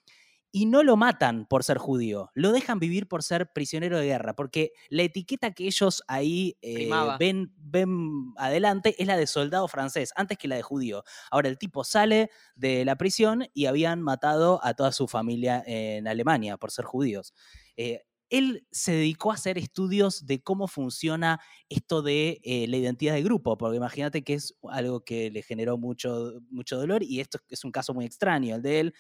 [0.52, 4.36] y no lo matan por ser judío, lo dejan vivir por ser prisionero de guerra,
[4.36, 10.12] porque la etiqueta que ellos ahí eh, ven, ven adelante es la de soldado francés,
[10.16, 11.04] antes que la de judío.
[11.30, 16.08] Ahora el tipo sale de la prisión y habían matado a toda su familia en
[16.08, 17.34] Alemania por ser judíos.
[17.78, 23.14] Eh, él se dedicó a hacer estudios de cómo funciona esto de eh, la identidad
[23.14, 27.40] de grupo, porque imagínate que es algo que le generó mucho, mucho dolor y esto
[27.50, 28.94] es un caso muy extraño, el de él.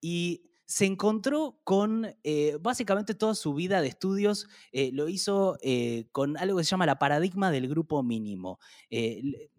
[0.00, 6.08] Y se encontró con eh, básicamente toda su vida de estudios, eh, lo hizo eh,
[6.12, 8.58] con algo que se llama la paradigma del grupo mínimo.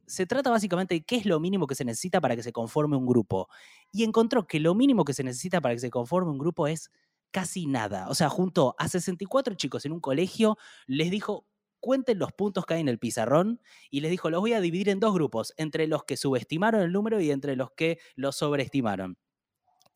[0.06, 2.98] se trata básicamente de qué es lo mínimo que se necesita para que se conforme
[2.98, 3.48] un grupo.
[3.92, 6.92] Y encontró que lo mínimo que se necesita para que se conforme un grupo es
[7.32, 8.10] casi nada.
[8.10, 11.48] O sea, juntó a 64 chicos en un colegio, les dijo,
[11.80, 14.90] cuenten los puntos que hay en el pizarrón y les dijo, los voy a dividir
[14.90, 19.18] en dos grupos, entre los que subestimaron el número y entre los que lo sobreestimaron.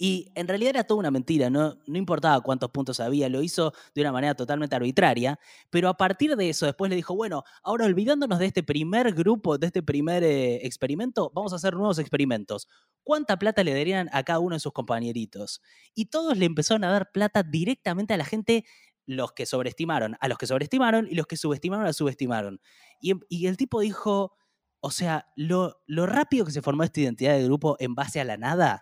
[0.04, 3.72] Y en realidad era toda una mentira, no, no importaba cuántos puntos había, lo hizo
[3.94, 7.86] de una manera totalmente arbitraria, pero a partir de eso después le dijo, bueno, ahora
[7.86, 12.68] olvidándonos de este primer grupo, de este primer eh, experimento, vamos a hacer nuevos experimentos.
[13.04, 15.62] ¿Cuánta plata le darían a cada uno de sus compañeritos?
[15.94, 18.66] Y todos le empezaron a dar plata directamente a la gente
[19.06, 22.60] los que sobreestimaron, a los que sobreestimaron y los que subestimaron a subestimaron.
[23.00, 24.36] Y, y el tipo dijo,
[24.80, 28.26] o sea, lo, lo, rápido que se formó esta identidad de grupo en base a
[28.26, 28.82] la nada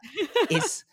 [0.50, 0.86] es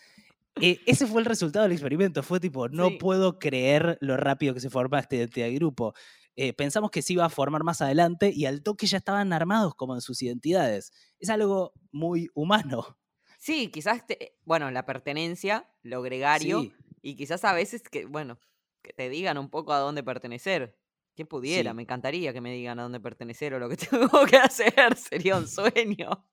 [0.60, 2.22] eh, ese fue el resultado del experimento.
[2.22, 5.94] Fue tipo, no puedo creer lo rápido que se forma esta identidad de grupo.
[6.34, 9.74] Eh, pensamos que se iba a formar más adelante y al toque ya estaban armados
[9.74, 10.92] como en sus identidades.
[11.18, 12.98] Es algo muy humano.
[13.38, 14.02] Sí, quizás,
[14.44, 18.38] bueno, la pertenencia, lo gregario, y quizás a veces que, bueno,
[18.82, 20.76] que te digan un poco a dónde pertenecer.
[21.14, 21.72] ¿Quién pudiera?
[21.72, 23.76] Me encantaría que me digan a dónde pertenecer o lo que
[24.10, 24.96] tengo que hacer.
[24.96, 26.26] Sería un sueño.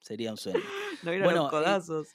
[0.00, 0.60] Sería un sueño.
[1.02, 2.08] No ir a los eh, codazos.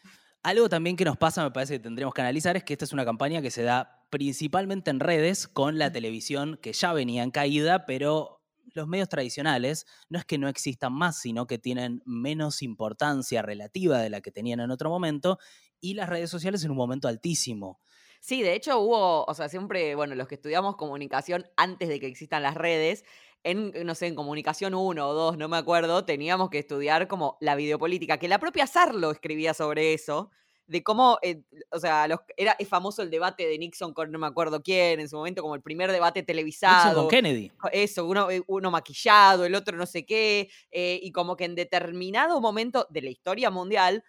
[0.44, 2.94] Algo también que nos pasa, me parece que tendremos que analizar, es que esta es
[2.94, 7.32] una campaña que se da principalmente en redes con la televisión que ya venía en
[7.32, 8.42] caída, pero
[8.74, 14.00] los medios tradicionales no es que no existan más, sino que tienen menos importancia relativa
[14.00, 15.40] de la que tenían en otro momento
[15.82, 17.82] y las redes sociales en un momento altísimo.
[18.20, 22.08] Sí, de hecho hubo, o sea, siempre, bueno, los que estudiamos comunicación antes de que
[22.08, 23.04] existan las redes,
[23.48, 27.38] en, no sé, en comunicación 1 o 2, no me acuerdo, teníamos que estudiar como
[27.40, 30.32] la videopolítica, que la propia Sarlo escribía sobre eso,
[30.68, 34.28] de cómo, eh, o sea, era es famoso el debate de Nixon con no me
[34.28, 36.88] acuerdo quién, en su momento como el primer debate televisado.
[36.88, 37.52] Nixon con Kennedy.
[37.72, 41.56] Eso, uno, eh, uno maquillado, el otro no sé qué, eh, y como que en
[41.56, 44.04] determinado momento de la historia mundial,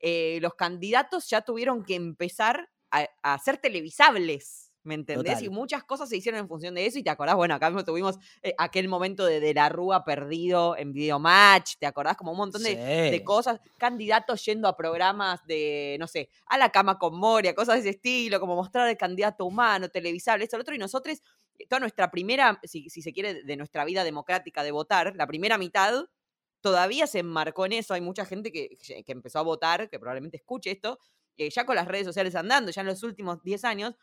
[0.00, 4.67] los candidatos ya tuvieron que empezar a, a ser televisables.
[4.88, 5.42] ¿Me entendés?
[5.42, 6.98] Y muchas cosas se hicieron en función de eso.
[6.98, 10.78] Y te acordás, bueno, acá mismo tuvimos eh, aquel momento de, de, la Rúa perdido
[10.78, 11.74] en Videomatch.
[11.78, 12.16] ¿Te acordás?
[12.16, 13.60] Como un montón de, cosas.
[13.76, 17.90] Candidatos yendo a programas de, no sé, a la cama con Moria, cosas de ese
[17.90, 20.74] estilo, como mostrar el candidato humano, televisable, esto, lo otro.
[20.74, 21.22] Y nosotros,
[21.68, 25.58] toda nuestra primera, si, si se quiere, de nuestra vida democrática de votar, la primera
[25.58, 26.06] mitad
[26.62, 27.92] todavía se enmarcó en eso.
[27.92, 28.70] Hay mucha gente que,
[29.04, 30.98] que empezó a votar, que probablemente escuche esto,
[31.38, 33.94] eh, ya con las redes sociales andando, ya en los últimos 10 años,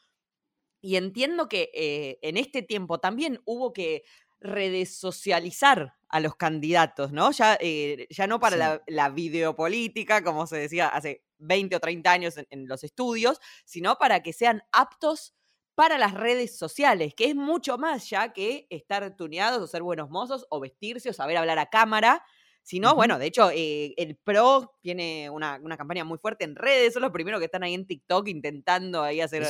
[0.85, 4.03] y entiendo que eh, en este tiempo también hubo que
[4.39, 7.31] redesocializar a los candidatos, ¿no?
[7.31, 12.35] Ya, eh, ya no para la, videopolítica, como se decía hace 20 o 30 años
[12.37, 15.33] en, los estudios, sino para que sean aptos
[15.73, 20.11] para las redes sociales, que es mucho más ya que estar tuneados o ser buenos
[20.11, 22.23] mozos o vestirse o saber hablar a cámara,
[22.65, 26.93] si no, bueno, de hecho, eh, el PRO tiene una, campaña muy fuerte en redes,
[26.93, 29.45] son los primeros que están ahí en TikTok intentando ahí hacer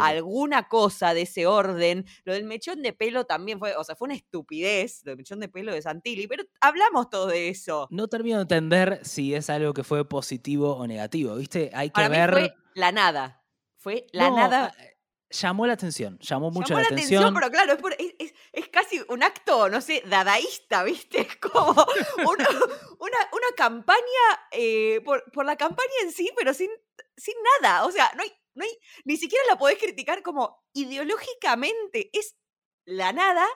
[0.00, 2.04] alguna cosa de ese orden.
[2.24, 5.38] Lo del mechón de pelo también fue, o sea, fue una estupidez, lo del mechón
[5.38, 7.86] de pelo de Santilli, pero hablamos todo de eso.
[7.92, 11.70] No termino de entender si es algo que fue positivo o negativo, ¿viste?
[11.72, 12.32] Hay que ver...
[12.32, 13.44] fue la nada.
[13.76, 14.72] Fue la nada
[15.30, 17.32] llamó la atención, llamó mucho la, atención.
[17.32, 21.20] Pero claro, es, casi un acto, no sé, dadaísta, ¿viste?
[21.30, 21.70] Es como
[22.16, 22.48] una,
[22.98, 24.00] una, campaña
[24.50, 26.70] eh, por, por, la campaña en sí, pero sin,
[27.16, 27.84] sin nada.
[27.86, 28.70] O sea, no hay, no hay,
[29.04, 32.10] ni siquiera la podés criticar como ideológicamente.
[32.12, 32.36] Es
[32.84, 33.46] la nada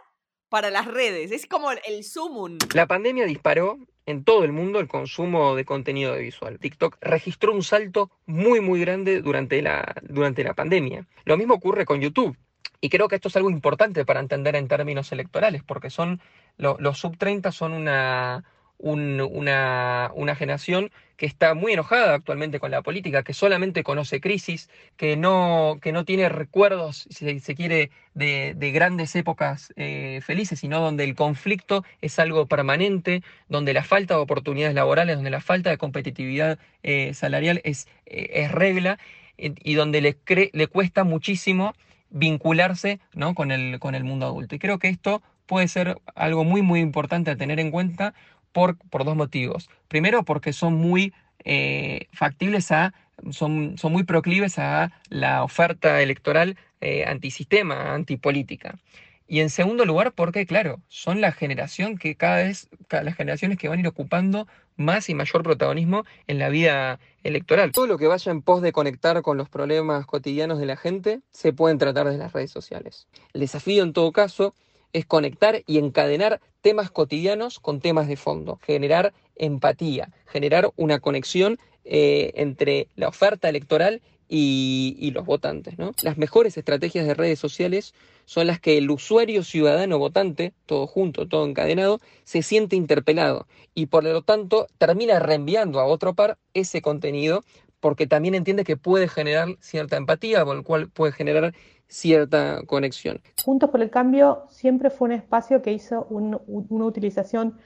[0.49, 1.33] para las redes.
[1.33, 2.59] Es como el sumum.
[2.75, 6.59] La pandemia disparó en todo el mundo el consumo de contenido visual.
[6.59, 11.07] TikTok registró un salto muy muy grande durante la, durante la pandemia.
[11.25, 12.37] Lo mismo ocurre con YouTube.
[12.81, 16.21] Y creo que esto es algo importante para entender en términos electorales, porque son
[16.59, 18.45] los sub 30 son una,
[18.85, 24.69] una, una, generación que está muy enojada actualmente con la política, que solamente conoce crisis,
[24.97, 30.81] que no, que no tiene recuerdos, si se quiere, de, grandes épocas eh, felices, sino
[30.81, 35.71] donde el conflicto es algo permanente, donde la falta de oportunidades laborales, donde la falta
[35.71, 38.99] de competitividad eh, salarial es, eh, es regla
[39.37, 40.17] y donde le,
[40.53, 41.75] le cuesta muchísimo
[42.11, 43.35] vincularse ¿no?
[43.35, 44.55] con, el, con el mundo adulto.
[44.55, 48.15] Y creo que esto puede ser algo muy, muy importante a tener en cuenta
[48.55, 49.69] por, dos motivos.
[49.89, 51.13] Primero, porque son muy
[51.45, 52.95] eh, factibles a,
[53.31, 58.79] son, son, muy proclives a la oferta electoral eh, antisistema, antipolítica.
[59.27, 63.69] Y en segundo lugar, porque, claro, son la generación que cada vez, las generaciones que
[63.69, 67.73] van a ir ocupando más y mayor protagonismo en la vida electoral.
[67.73, 71.21] Todo lo que vaya en pos de conectar con los problemas cotidianos de la gente
[71.33, 73.09] se pueden tratar desde las redes sociales.
[73.33, 74.55] El desafío, en todo caso,
[74.95, 81.59] es conectar y encadenar temas cotidianos con temas de fondo, generar empatía, generar una conexión
[81.85, 85.79] eh, entre la oferta electoral y, los votantes.
[85.79, 85.93] ¿no?
[86.03, 87.93] Las mejores estrategias de redes sociales
[88.25, 93.87] son las que el usuario ciudadano votante, todo junto, todo encadenado, se siente interpelado y
[93.87, 97.45] por lo tanto termina reenviando a otro par ese contenido
[97.81, 101.53] porque también entiende que puede generar cierta empatía, con el cual puede generar
[101.95, 103.21] cierta conexión.
[103.45, 107.59] Juntos por el Cambio siempre fue un espacio que hizo una utilización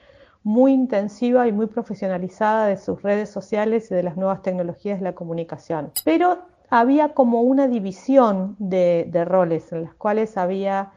[0.43, 5.05] muy intensiva y muy profesionalizada de sus redes sociales y de las nuevas tecnologías de
[5.05, 5.93] la comunicación.
[6.05, 6.39] Pero
[6.71, 10.93] había como una división de, roles en las cuales había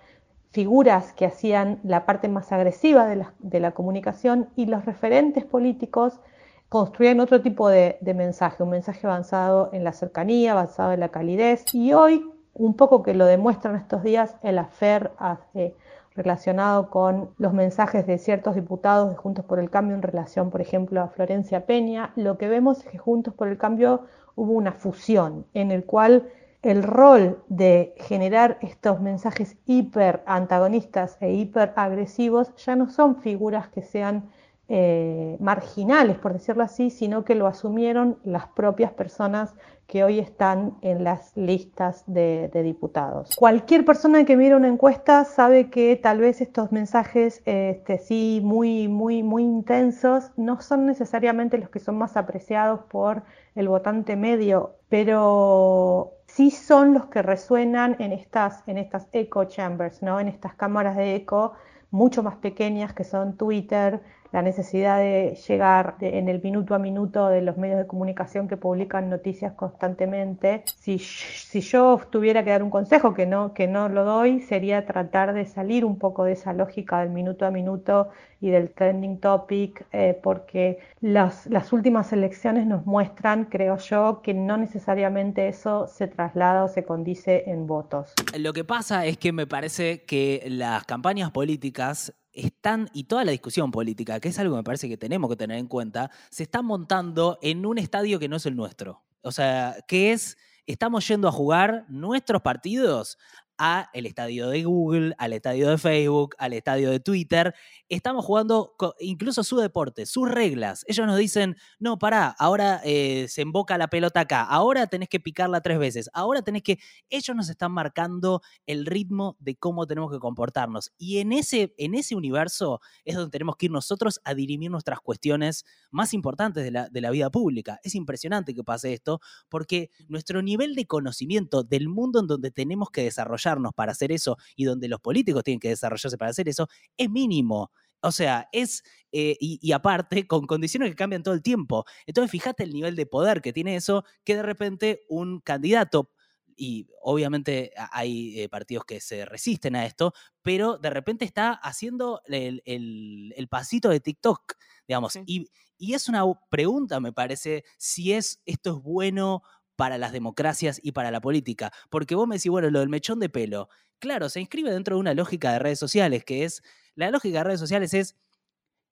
[0.52, 6.20] figuras que hacían la parte más agresiva de la, comunicación y los referentes políticos
[6.68, 11.66] construían otro tipo de, mensaje, un mensaje avanzado en la cercanía, avanzado en la calidez.
[11.74, 15.76] Y hoy, un poco que lo demuestran estos días, el afer hace
[16.16, 20.62] relacionado con los mensajes de ciertos diputados de Juntos por el Cambio en relación, por
[20.62, 24.02] ejemplo, a Florencia Peña, lo que vemos es que Juntos por el Cambio
[24.36, 26.30] hubo una fusión en el cual
[26.62, 33.70] el rol de generar estos mensajes hiper antagonistas e hiper agresivos ya no son figuras
[33.70, 34.30] que sean
[34.68, 39.54] eh, marginales, por decirlo así, sino que lo asumieron las propias personas
[39.92, 43.36] que hoy están en las listas de, diputados.
[43.36, 48.88] Cualquier persona que mire una encuesta sabe que tal vez estos mensajes este, sí muy,
[48.88, 53.24] muy, muy intensos no son necesariamente los que son más apreciados por
[53.54, 60.02] el votante medio, pero sí son los que resuenan en estas, en estas echo chambers,
[60.02, 60.22] ¿no?
[60.22, 61.52] en estas cámaras de eco
[61.90, 67.28] mucho más pequeñas que son Twitter, la necesidad de llegar en el minuto a minuto
[67.28, 70.64] de los medios de comunicación que publican noticias constantemente.
[70.80, 74.86] Si, si, yo tuviera que dar un consejo que no, que no lo doy, sería
[74.86, 79.20] tratar de salir un poco de esa lógica del minuto a minuto y del trending
[79.20, 85.88] topic, eh, porque las, las últimas elecciones nos muestran, creo yo, que no necesariamente eso
[85.88, 88.14] se traslada o se condice en votos.
[88.38, 93.32] Lo que pasa es que me parece que las campañas políticas están, y toda la
[93.32, 96.44] discusión política, que es algo que me parece que tenemos que tener en cuenta, se
[96.44, 99.04] está montando en un estadio que no es el nuestro.
[99.22, 103.18] O sea, que es, estamos yendo a jugar nuestros partidos
[103.64, 107.54] a el estadio de Google, al estadio de Facebook, al estadio de Twitter.
[107.90, 110.84] Estamos jugando incluso su deporte, sus reglas.
[110.88, 115.20] Ellos nos dicen, no, pará, ahora eh, se emboca la pelota acá, ahora tenés que
[115.20, 116.80] picarla tres veces, ahora tenés que...
[117.12, 120.92] Ellos nos están marcando el ritmo de cómo tenemos que comportarnos.
[120.98, 125.02] Y en ese, en ese universo es donde tenemos que ir nosotros a dirimir nuestras
[125.02, 127.80] cuestiones más importantes de la, de la vida pública.
[127.84, 129.20] Es impresionante que pase esto
[129.50, 134.38] porque nuestro nivel de conocimiento del mundo en donde tenemos que desarrollar para hacer eso
[134.56, 137.72] y donde los políticos tienen que desarrollarse para hacer eso, es mínimo.
[138.02, 141.86] O sea, es, eh, y, aparte, con condiciones que cambian todo el tiempo.
[142.08, 146.12] Entonces, fíjate el nivel de poder que tiene eso, que de repente un candidato,
[146.56, 152.22] y obviamente hay eh, partidos que se resisten a esto, pero de repente está haciendo
[152.26, 154.54] el, pasito de TikTok,
[154.88, 155.18] digamos.
[155.26, 159.44] Y, y es una pregunta, me parece, si es esto es bueno
[159.82, 161.72] para las democracias y para la política.
[161.90, 163.68] Porque vos me decís, bueno, lo del mechón de pelo.
[163.98, 166.62] Claro, se inscribe dentro de una lógica de redes sociales, que es,
[166.94, 168.16] la lógica de redes sociales es,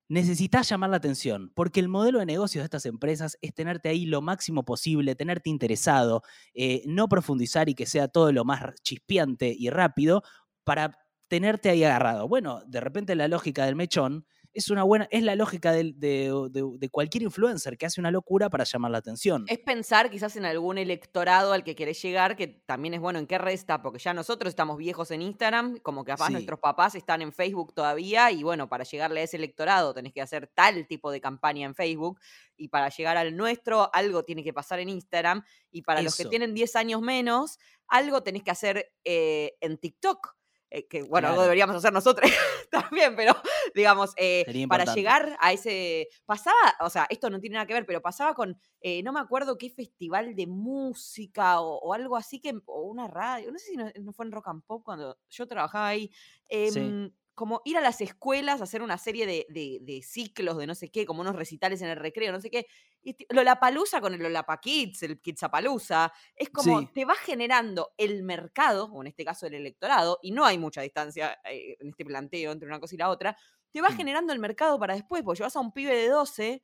[0.08, 4.08] necesitas llamar la atención, porque el modelo de negocios de estas empresas es tenerte ahí
[4.08, 6.24] lo máximo posible, tenerte interesado,
[6.56, 10.24] eh, no profundizar y que sea todo lo más chispeante y rápido
[10.64, 10.98] para
[11.28, 12.28] tenerte ahí agarrado.
[12.28, 17.24] Bueno, de repente la lógica del mechón es una buena, es la lógica de, cualquier
[17.24, 19.46] influencer que hace una locura para llamar la atención.
[19.48, 23.28] Es pensar quizás en algún electorado al que querés llegar, que también es bueno en
[23.28, 27.22] qué resta, porque ya nosotros estamos viejos en Instagram, como que capaz nuestros papás están
[27.22, 31.12] en Facebook todavía, y bueno, para llegarle a ese electorado tenés que hacer tal tipo
[31.12, 32.20] de campaña en Facebook,
[32.58, 36.26] y para llegar al nuestro, algo tiene que pasar en Instagram, y para los que
[36.26, 40.39] tienen 10 años menos, algo tenés que hacer eh, en TikTok
[40.72, 42.30] eh, que bueno, algo deberíamos hacer nosotros
[42.72, 43.34] también, pero
[43.74, 47.86] digamos, eh, para llegar a ese, pasaba, o sea, esto no tiene nada que ver,
[47.86, 52.54] pero pasaba con, eh, no me acuerdo qué festival de música o, algo así, que,
[52.66, 55.88] o una radio, no sé si no, fue en Rock and Pop cuando yo trabajaba
[55.88, 56.12] ahí,
[56.48, 60.92] em, como ir a las escuelas a hacer una serie de, ciclos de no sé
[60.92, 62.68] qué, como unos recitales en el recreo, no sé qué.
[63.02, 68.92] Y Lollapalooza con el Lollapa Kids, el Kidsapalooza, es como te va generando el mercado,
[68.92, 72.52] o en este caso el electorado, y no hay mucha distancia eh, en este planteo
[72.52, 73.38] entre una cosa y la otra,
[73.72, 73.96] te va mm.
[73.96, 76.62] generando el mercado para después, porque llevas a un pibe de 12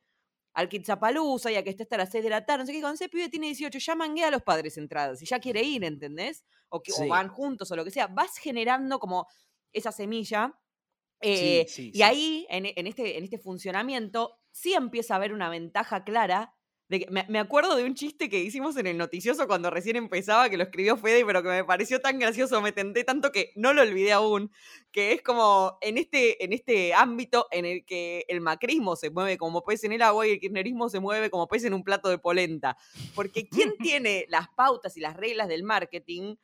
[0.52, 2.80] al Kidsapalooza y a que esté hasta las 6 de la tarde, no sé qué,
[2.82, 5.84] cuando ese pibe tiene 18, ya mangué a los padres entradas y ya quiere ir,
[5.84, 6.44] ¿entendés?
[6.68, 9.26] O, que, o van juntos o lo que sea, vas generando como
[9.72, 10.54] esa semilla
[11.20, 16.56] eh, y ahí, en, este, en este funcionamiento, sí empieza a haber una ventaja clara
[16.88, 20.62] me, acuerdo de un chiste que hicimos en el noticioso cuando recién empezaba, que lo
[20.62, 24.12] escribió Fede, pero que me pareció tan gracioso, me tenté tanto que no lo olvidé
[24.12, 24.52] aún,
[24.92, 29.36] que es como en este, en este ámbito en el que el macrismo se mueve
[29.36, 32.08] como pez en el agua y el kirchnerismo se mueve como pez en un plato
[32.08, 32.76] de polenta.
[33.16, 36.36] Porque quien tiene las pautas y las reglas del marketing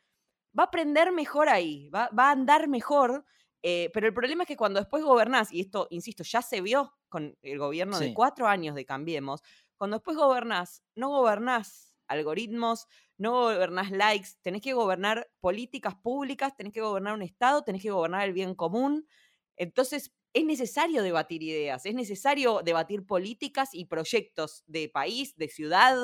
[0.57, 3.23] va a aprender mejor ahí, va, a andar mejor.
[3.63, 6.93] Eh, pero el problema es que cuando después gobernás, y esto, insisto, ya se vio
[7.07, 9.41] con el gobierno de cuatro años de Cambiemos,
[9.77, 12.87] cuando después gobernás, no gobernás algoritmos,
[13.17, 17.91] no gobernás likes, tenés que gobernar políticas públicas, tenés que gobernar un Estado, tenés que
[17.91, 19.07] gobernar el bien común.
[19.55, 25.95] Entonces, es necesario debatir ideas, es necesario debatir políticas y proyectos de país, de ciudad.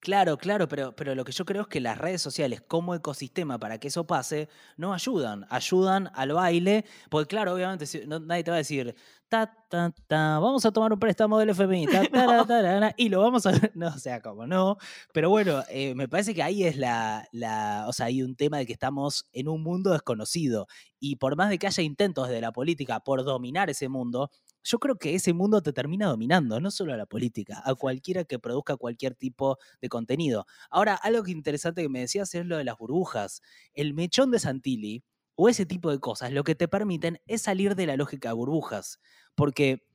[0.00, 3.58] Claro, claro, pero, pero lo que yo creo es que las redes sociales como ecosistema
[3.58, 8.56] para que eso pase no ayudan, ayudan al baile, porque claro, obviamente nadie te va
[8.56, 8.94] a decir,
[9.28, 11.86] ta, ta, ta, vamos a tomar un préstamo del FMI,
[12.96, 13.50] y lo vamos a...
[13.74, 14.78] No, o sea, como no,
[15.12, 18.58] pero bueno, eh, me parece que ahí es la, la, o sea, hay un tema
[18.58, 20.68] de que estamos en un mundo desconocido
[21.00, 24.30] y por más de que haya intentos de la política por dominar ese mundo,
[24.62, 28.24] yo creo que ese mundo te termina dominando, no solo a la política, a cualquiera
[28.24, 30.46] que produzca cualquier tipo de contenido.
[30.70, 33.42] Ahora, algo que interesante que me decías es lo de las burbujas.
[33.74, 35.04] El mechón de Santilli
[35.36, 38.34] o ese tipo de cosas lo que te permiten es salir de la lógica de
[38.34, 39.00] burbujas,
[39.34, 39.86] porque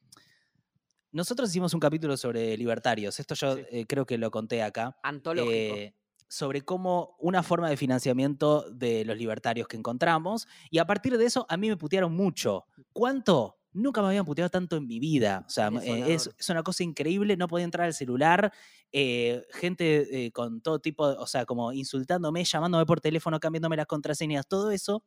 [1.11, 4.97] nosotros hicimos un capítulo sobre libertarios, esto yo eh, creo que lo conté acá.
[5.03, 5.53] Antológico.
[5.53, 5.95] Eh,
[6.27, 11.25] sobre cómo una forma de financiamiento de los libertarios que encontramos, y a partir de
[11.25, 12.65] eso a mí me putearon mucho.
[12.91, 13.59] ¿Cuánto?
[13.73, 15.43] Nunca me habían puteado tanto en mi vida.
[15.47, 18.53] O sea, eh, es, es, una cosa increíble, no podía entrar al celular,
[18.91, 23.87] eh, gente eh, con todo tipo, o sea, como insultándome, llamándome por teléfono, cambiándome las
[23.87, 25.03] contraseñas, todo eso.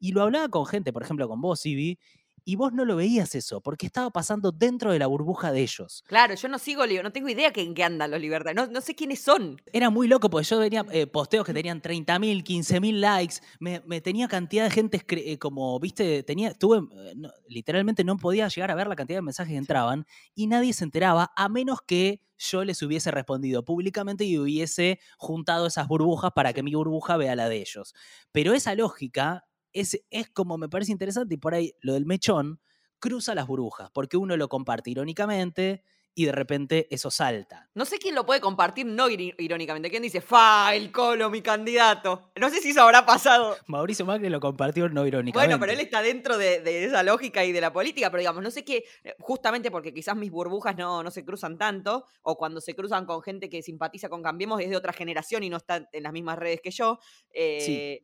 [0.00, 1.98] Y lo hablaba con gente, por ejemplo, con vos, Ibi,
[2.44, 6.04] y vos no lo veías eso, porque estaba pasando dentro de la burbuja de ellos.
[6.06, 9.20] Claro, yo no sigo, no tengo idea en qué andan los libertarios, no, sé quiénes
[9.20, 9.60] son.
[9.72, 14.28] Era muy loco, porque yo venía eh, posteos que tenían 30.000, 15.000 likes, me, tenía
[14.28, 17.14] cantidad de gente eh, como, viste, tenía, estuve, eh,
[17.48, 20.84] literalmente no podía llegar a ver la cantidad de mensajes que entraban, y nadie se
[20.84, 26.52] enteraba, a menos que yo les hubiese respondido públicamente y hubiese juntado esas burbujas para
[26.52, 27.94] que mi burbuja vea la de ellos.
[28.32, 32.60] Pero esa lógica es, es como me parece interesante y por ahí lo del mechón
[32.98, 35.82] cruza las burbujas, porque uno lo comparte irónicamente
[36.14, 37.70] y de repente eso salta.
[37.74, 39.90] No sé quién lo puede compartir no irónicamente.
[39.90, 42.32] ¿Quién dice, fa, el colo, mi candidato?
[42.38, 43.56] No sé si eso habrá pasado.
[43.66, 45.54] Mauricio Macri lo compartió no irónicamente.
[45.54, 48.50] Bueno, pero él está dentro de, esa lógica y de la política, pero digamos, no
[48.50, 52.60] sé qué, eh, justamente porque quizás mis burbujas no, no se cruzan tanto, o cuando
[52.60, 55.88] se cruzan con gente que simpatiza con Cambiemos es de otra generación y no está
[55.92, 56.98] en las mismas redes que yo.
[57.32, 58.02] Eh,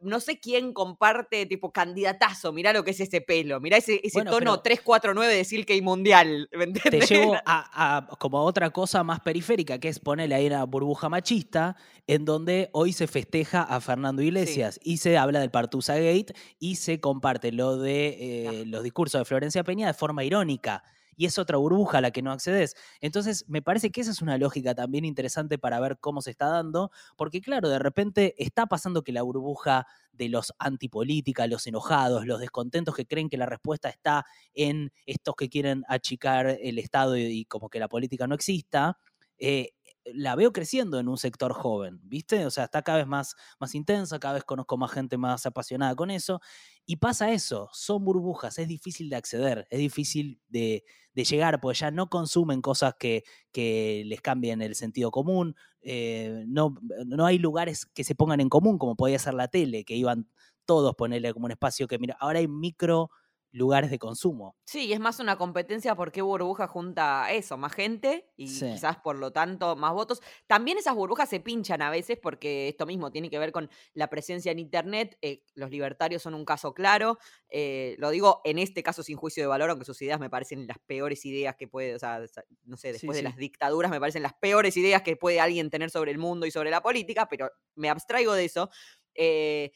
[0.00, 4.22] no sé quién comparte, tipo, candidatazo, mirá lo que es ese pelo, mirá ese, ese
[4.24, 9.78] tono 349 de Silke y Mundial, ¿me Te llevo a, como otra cosa más periférica,
[9.78, 11.76] que es ponerle ahí una burbuja machista,
[12.06, 16.76] en donde hoy se festeja a Fernando Iglesias y se habla del Partusa Gate y
[16.76, 18.16] se comparte lo de
[18.60, 20.84] eh, los discursos de Florencia Peña de forma irónica
[21.16, 22.76] y es otra burbuja a la que no accedes.
[23.00, 26.46] Entonces, me parece que esa es una lógica también interesante para ver cómo se está
[26.46, 32.26] dando, porque claro, de repente está pasando que la burbuja de los antipolítica, los enojados,
[32.26, 37.16] los descontentos que creen que la respuesta está en estos que quieren achicar el Estado
[37.16, 38.98] y, como que la política no exista,
[39.38, 39.70] eh,
[40.14, 42.46] la veo creciendo en un sector joven, ¿viste?
[42.46, 45.94] O sea, está cada vez más, más intensa, cada vez conozco más gente más apasionada
[45.94, 46.40] con eso.
[46.84, 50.84] Y pasa eso, son burbujas, es difícil de acceder, es difícil de,
[51.14, 56.76] llegar, porque ya no consumen cosas que, que les cambien el sentido común, eh, no,
[57.06, 60.28] no hay lugares que se pongan en común, como podía ser la tele, que iban
[60.66, 63.10] todos ponerle como un espacio que, mira, ahora hay micro
[63.56, 64.54] lugares de consumo.
[64.66, 69.32] Sí, es más una competencia porque burbuja junta eso, más gente y quizás por lo
[69.32, 70.20] tanto más votos.
[70.46, 74.08] También esas burbujas se pinchan a veces porque esto mismo tiene que ver con la
[74.08, 75.16] presencia en Internet.
[75.22, 77.18] Eh, los libertarios son un caso claro.
[77.48, 80.66] Eh, lo digo en este caso sin juicio de valor, aunque sus ideas me parecen
[80.66, 82.20] las peores ideas que puede, o sea,
[82.64, 85.90] no sé, después de las dictaduras me parecen las peores ideas que puede alguien tener
[85.90, 88.68] sobre el mundo y sobre la política, pero me abstraigo de eso.
[89.14, 89.72] Eh,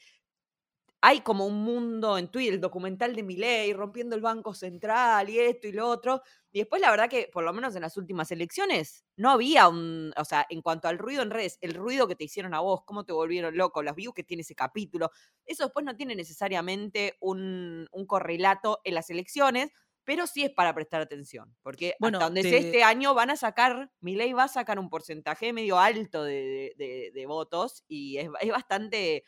[1.03, 5.39] hay como un mundo en Twitter, el documental de Miley, rompiendo el Banco Central y
[5.39, 6.21] esto y lo otro.
[6.51, 10.13] Y después la verdad que, por lo menos en las últimas elecciones, no había un,
[10.15, 12.83] o sea, en cuanto al ruido en redes, el ruido que te hicieron a vos,
[12.85, 15.09] cómo te volvieron loco, las views que tiene ese capítulo,
[15.45, 19.71] eso después no tiene necesariamente un, correlato en las elecciones,
[20.03, 23.91] pero sí es para prestar atención, porque bueno, hasta donde este año van a sacar,
[24.01, 29.23] Milei va a sacar un porcentaje medio alto de, votos y es, es bastante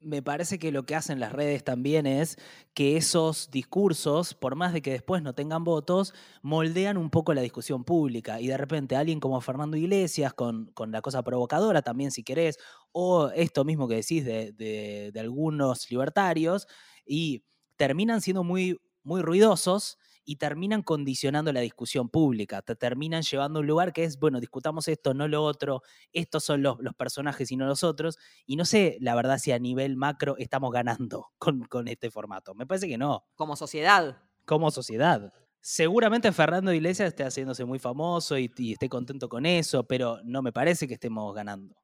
[0.00, 2.36] Me parece que lo que hacen las redes también es
[2.74, 6.12] que esos discursos, por más de que después no tengan votos,
[6.42, 8.40] moldean un poco la discusión pública.
[8.40, 12.58] Y de repente alguien como Fernando Iglesias, con, con la cosa provocadora también si querés,
[12.92, 16.66] o esto mismo que decís de, de- de algunos libertarios,
[17.06, 17.44] y
[17.76, 23.62] terminan siendo muy, muy ruidosos y terminan condicionando la discusión pública, te terminan llevando a
[23.62, 27.50] un lugar que es, bueno, discutamos esto, no lo otro, estos son los, los personajes
[27.50, 31.28] y no los otros, y no sé, la verdad, si a nivel macro estamos ganando
[31.38, 32.54] con, con este formato.
[32.54, 34.22] Me parece que no, Como sociedad.
[34.44, 35.32] como sociedad.
[35.60, 40.42] Seguramente Fernando Iglesias esté haciéndose muy famoso y, y esté contento con eso, pero no
[40.42, 41.81] me parece que estemos ganando.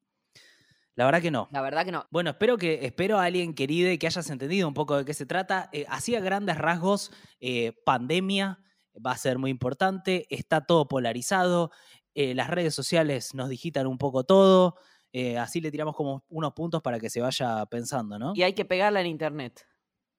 [0.99, 1.47] La verdad que no.
[1.53, 2.09] La verdad que no.
[2.11, 5.15] Bueno, espero que espero a alguien querido y que hayas entendido un poco de qué
[5.15, 5.71] se trata.
[5.73, 8.59] Eh, así a grandes rasgos, eh, pandemia
[9.07, 11.71] va a ser muy importante, está todo polarizado,
[12.17, 14.75] eh, las redes sociales nos digitan un poco todo,
[15.13, 18.33] eh, así le tiramos como unos puntos para que se vaya pensando, ¿no?
[18.35, 19.65] Y hay que pegarla en internet.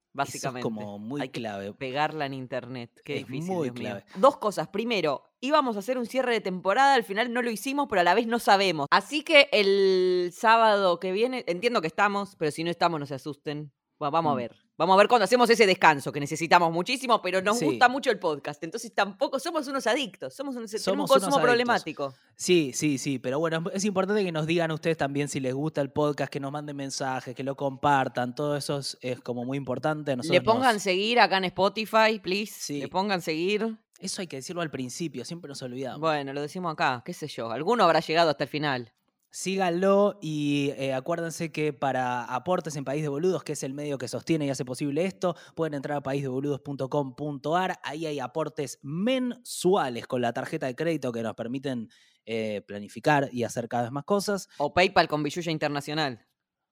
[0.10, 0.60] Eso Básicamente.
[0.60, 1.72] es como muy Hay que clave.
[1.74, 2.91] pegarla en internet.
[3.05, 3.53] Qué Es difícil.
[3.53, 4.03] muy clave.
[4.16, 4.68] Dos cosas.
[4.68, 8.03] Primero, íbamos a hacer un cierre de temporada, al final no lo hicimos, pero a
[8.03, 8.88] la vez no sabemos.
[8.89, 13.16] Así que el sábado que viene, entiendo que estamos, pero si no estamos, no se
[13.16, 13.72] asusten.
[14.02, 14.38] Va- vamos a Mm.
[14.38, 14.56] ver.
[14.78, 17.66] Vamos a ver cuando hacemos ese descanso, que necesitamos muchísimo, pero nos Sí.
[17.66, 18.64] gusta mucho el podcast.
[18.64, 22.14] Entonces tampoco somos unos adictos, somos un, un Somos unos consumo problemático.
[22.38, 25.82] Sí, sí, sí, pero bueno, es- importante que nos digan ustedes también si les gusta
[25.82, 29.58] el podcast, que nos manden mensajes, que lo compartan, todo eso es, es como muy
[29.58, 30.12] importante.
[30.12, 32.54] Le Nosotros pongan nos- seguir acá en Spotify, please.
[32.58, 32.80] Sí.
[32.80, 33.78] Le pongan seguir.
[34.00, 36.00] Eso hay que decirlo al principio, siempre nos olvidamos.
[36.00, 37.52] Bueno, lo decimos acá, qué sé yo.
[37.52, 38.93] Alguno habrá llegado hasta el final.
[39.32, 44.00] Síganlo y eh, acuérdense que para aportes en País de Boludos, que es el medio
[44.00, 47.80] que sostiene y hace posible esto, pueden entrar a paisdeboludos.com.ar.
[47.84, 51.90] Ahí hay aportes mensuales con la tarjeta de crédito que nos permiten
[52.26, 54.50] eh, planificar y hacer cada vez más cosas.
[54.58, 56.26] O PayPal con Billulla Internacional.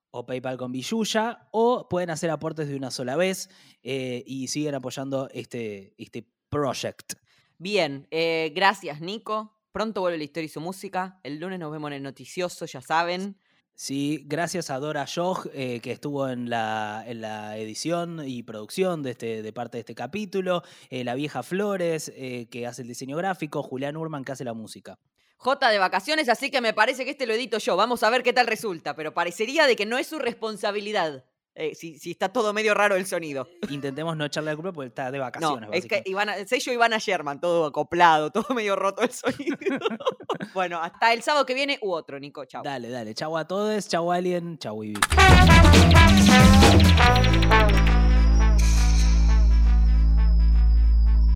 [0.10, 3.50] o PayPal con Billulla, o pueden hacer aportes de una sola vez
[3.84, 7.14] eh, y siguen apoyando este, este project.
[7.60, 9.57] Bien, eh, gracias Nico.
[9.78, 11.20] Pronto vuelve la historia y su música.
[11.22, 13.38] El lunes nos vemos en el noticioso, ya saben.
[13.76, 19.04] Sí, gracias a Dora Jog, eh, que estuvo en la, en la edición y producción
[19.04, 22.88] de, este, de parte de este capítulo, eh, la vieja Flores, eh, que hace el
[22.88, 24.98] diseño gráfico, Julián Urman, que hace la música.
[25.38, 27.76] J de vacaciones, así que me parece que este lo edito yo.
[27.76, 31.24] Vamos a ver qué tal resulta, pero parecería de que no es su responsabilidad.
[31.60, 33.48] Eh, si, si está todo medio raro el sonido.
[33.70, 35.70] Intentemos no echarle la culpa porque está de No, vacaciones.
[35.74, 36.04] es que.
[36.06, 39.58] Ivana, el sello Ivana Sherman, todo acoplado, todo medio roto el sonido.
[40.54, 42.46] bueno, hasta el sábado que viene u otro, Nico.
[42.46, 42.62] Chao.
[42.64, 43.14] Dale, dale.
[43.16, 45.00] Chau a todos, chau Alien, chau Ivy.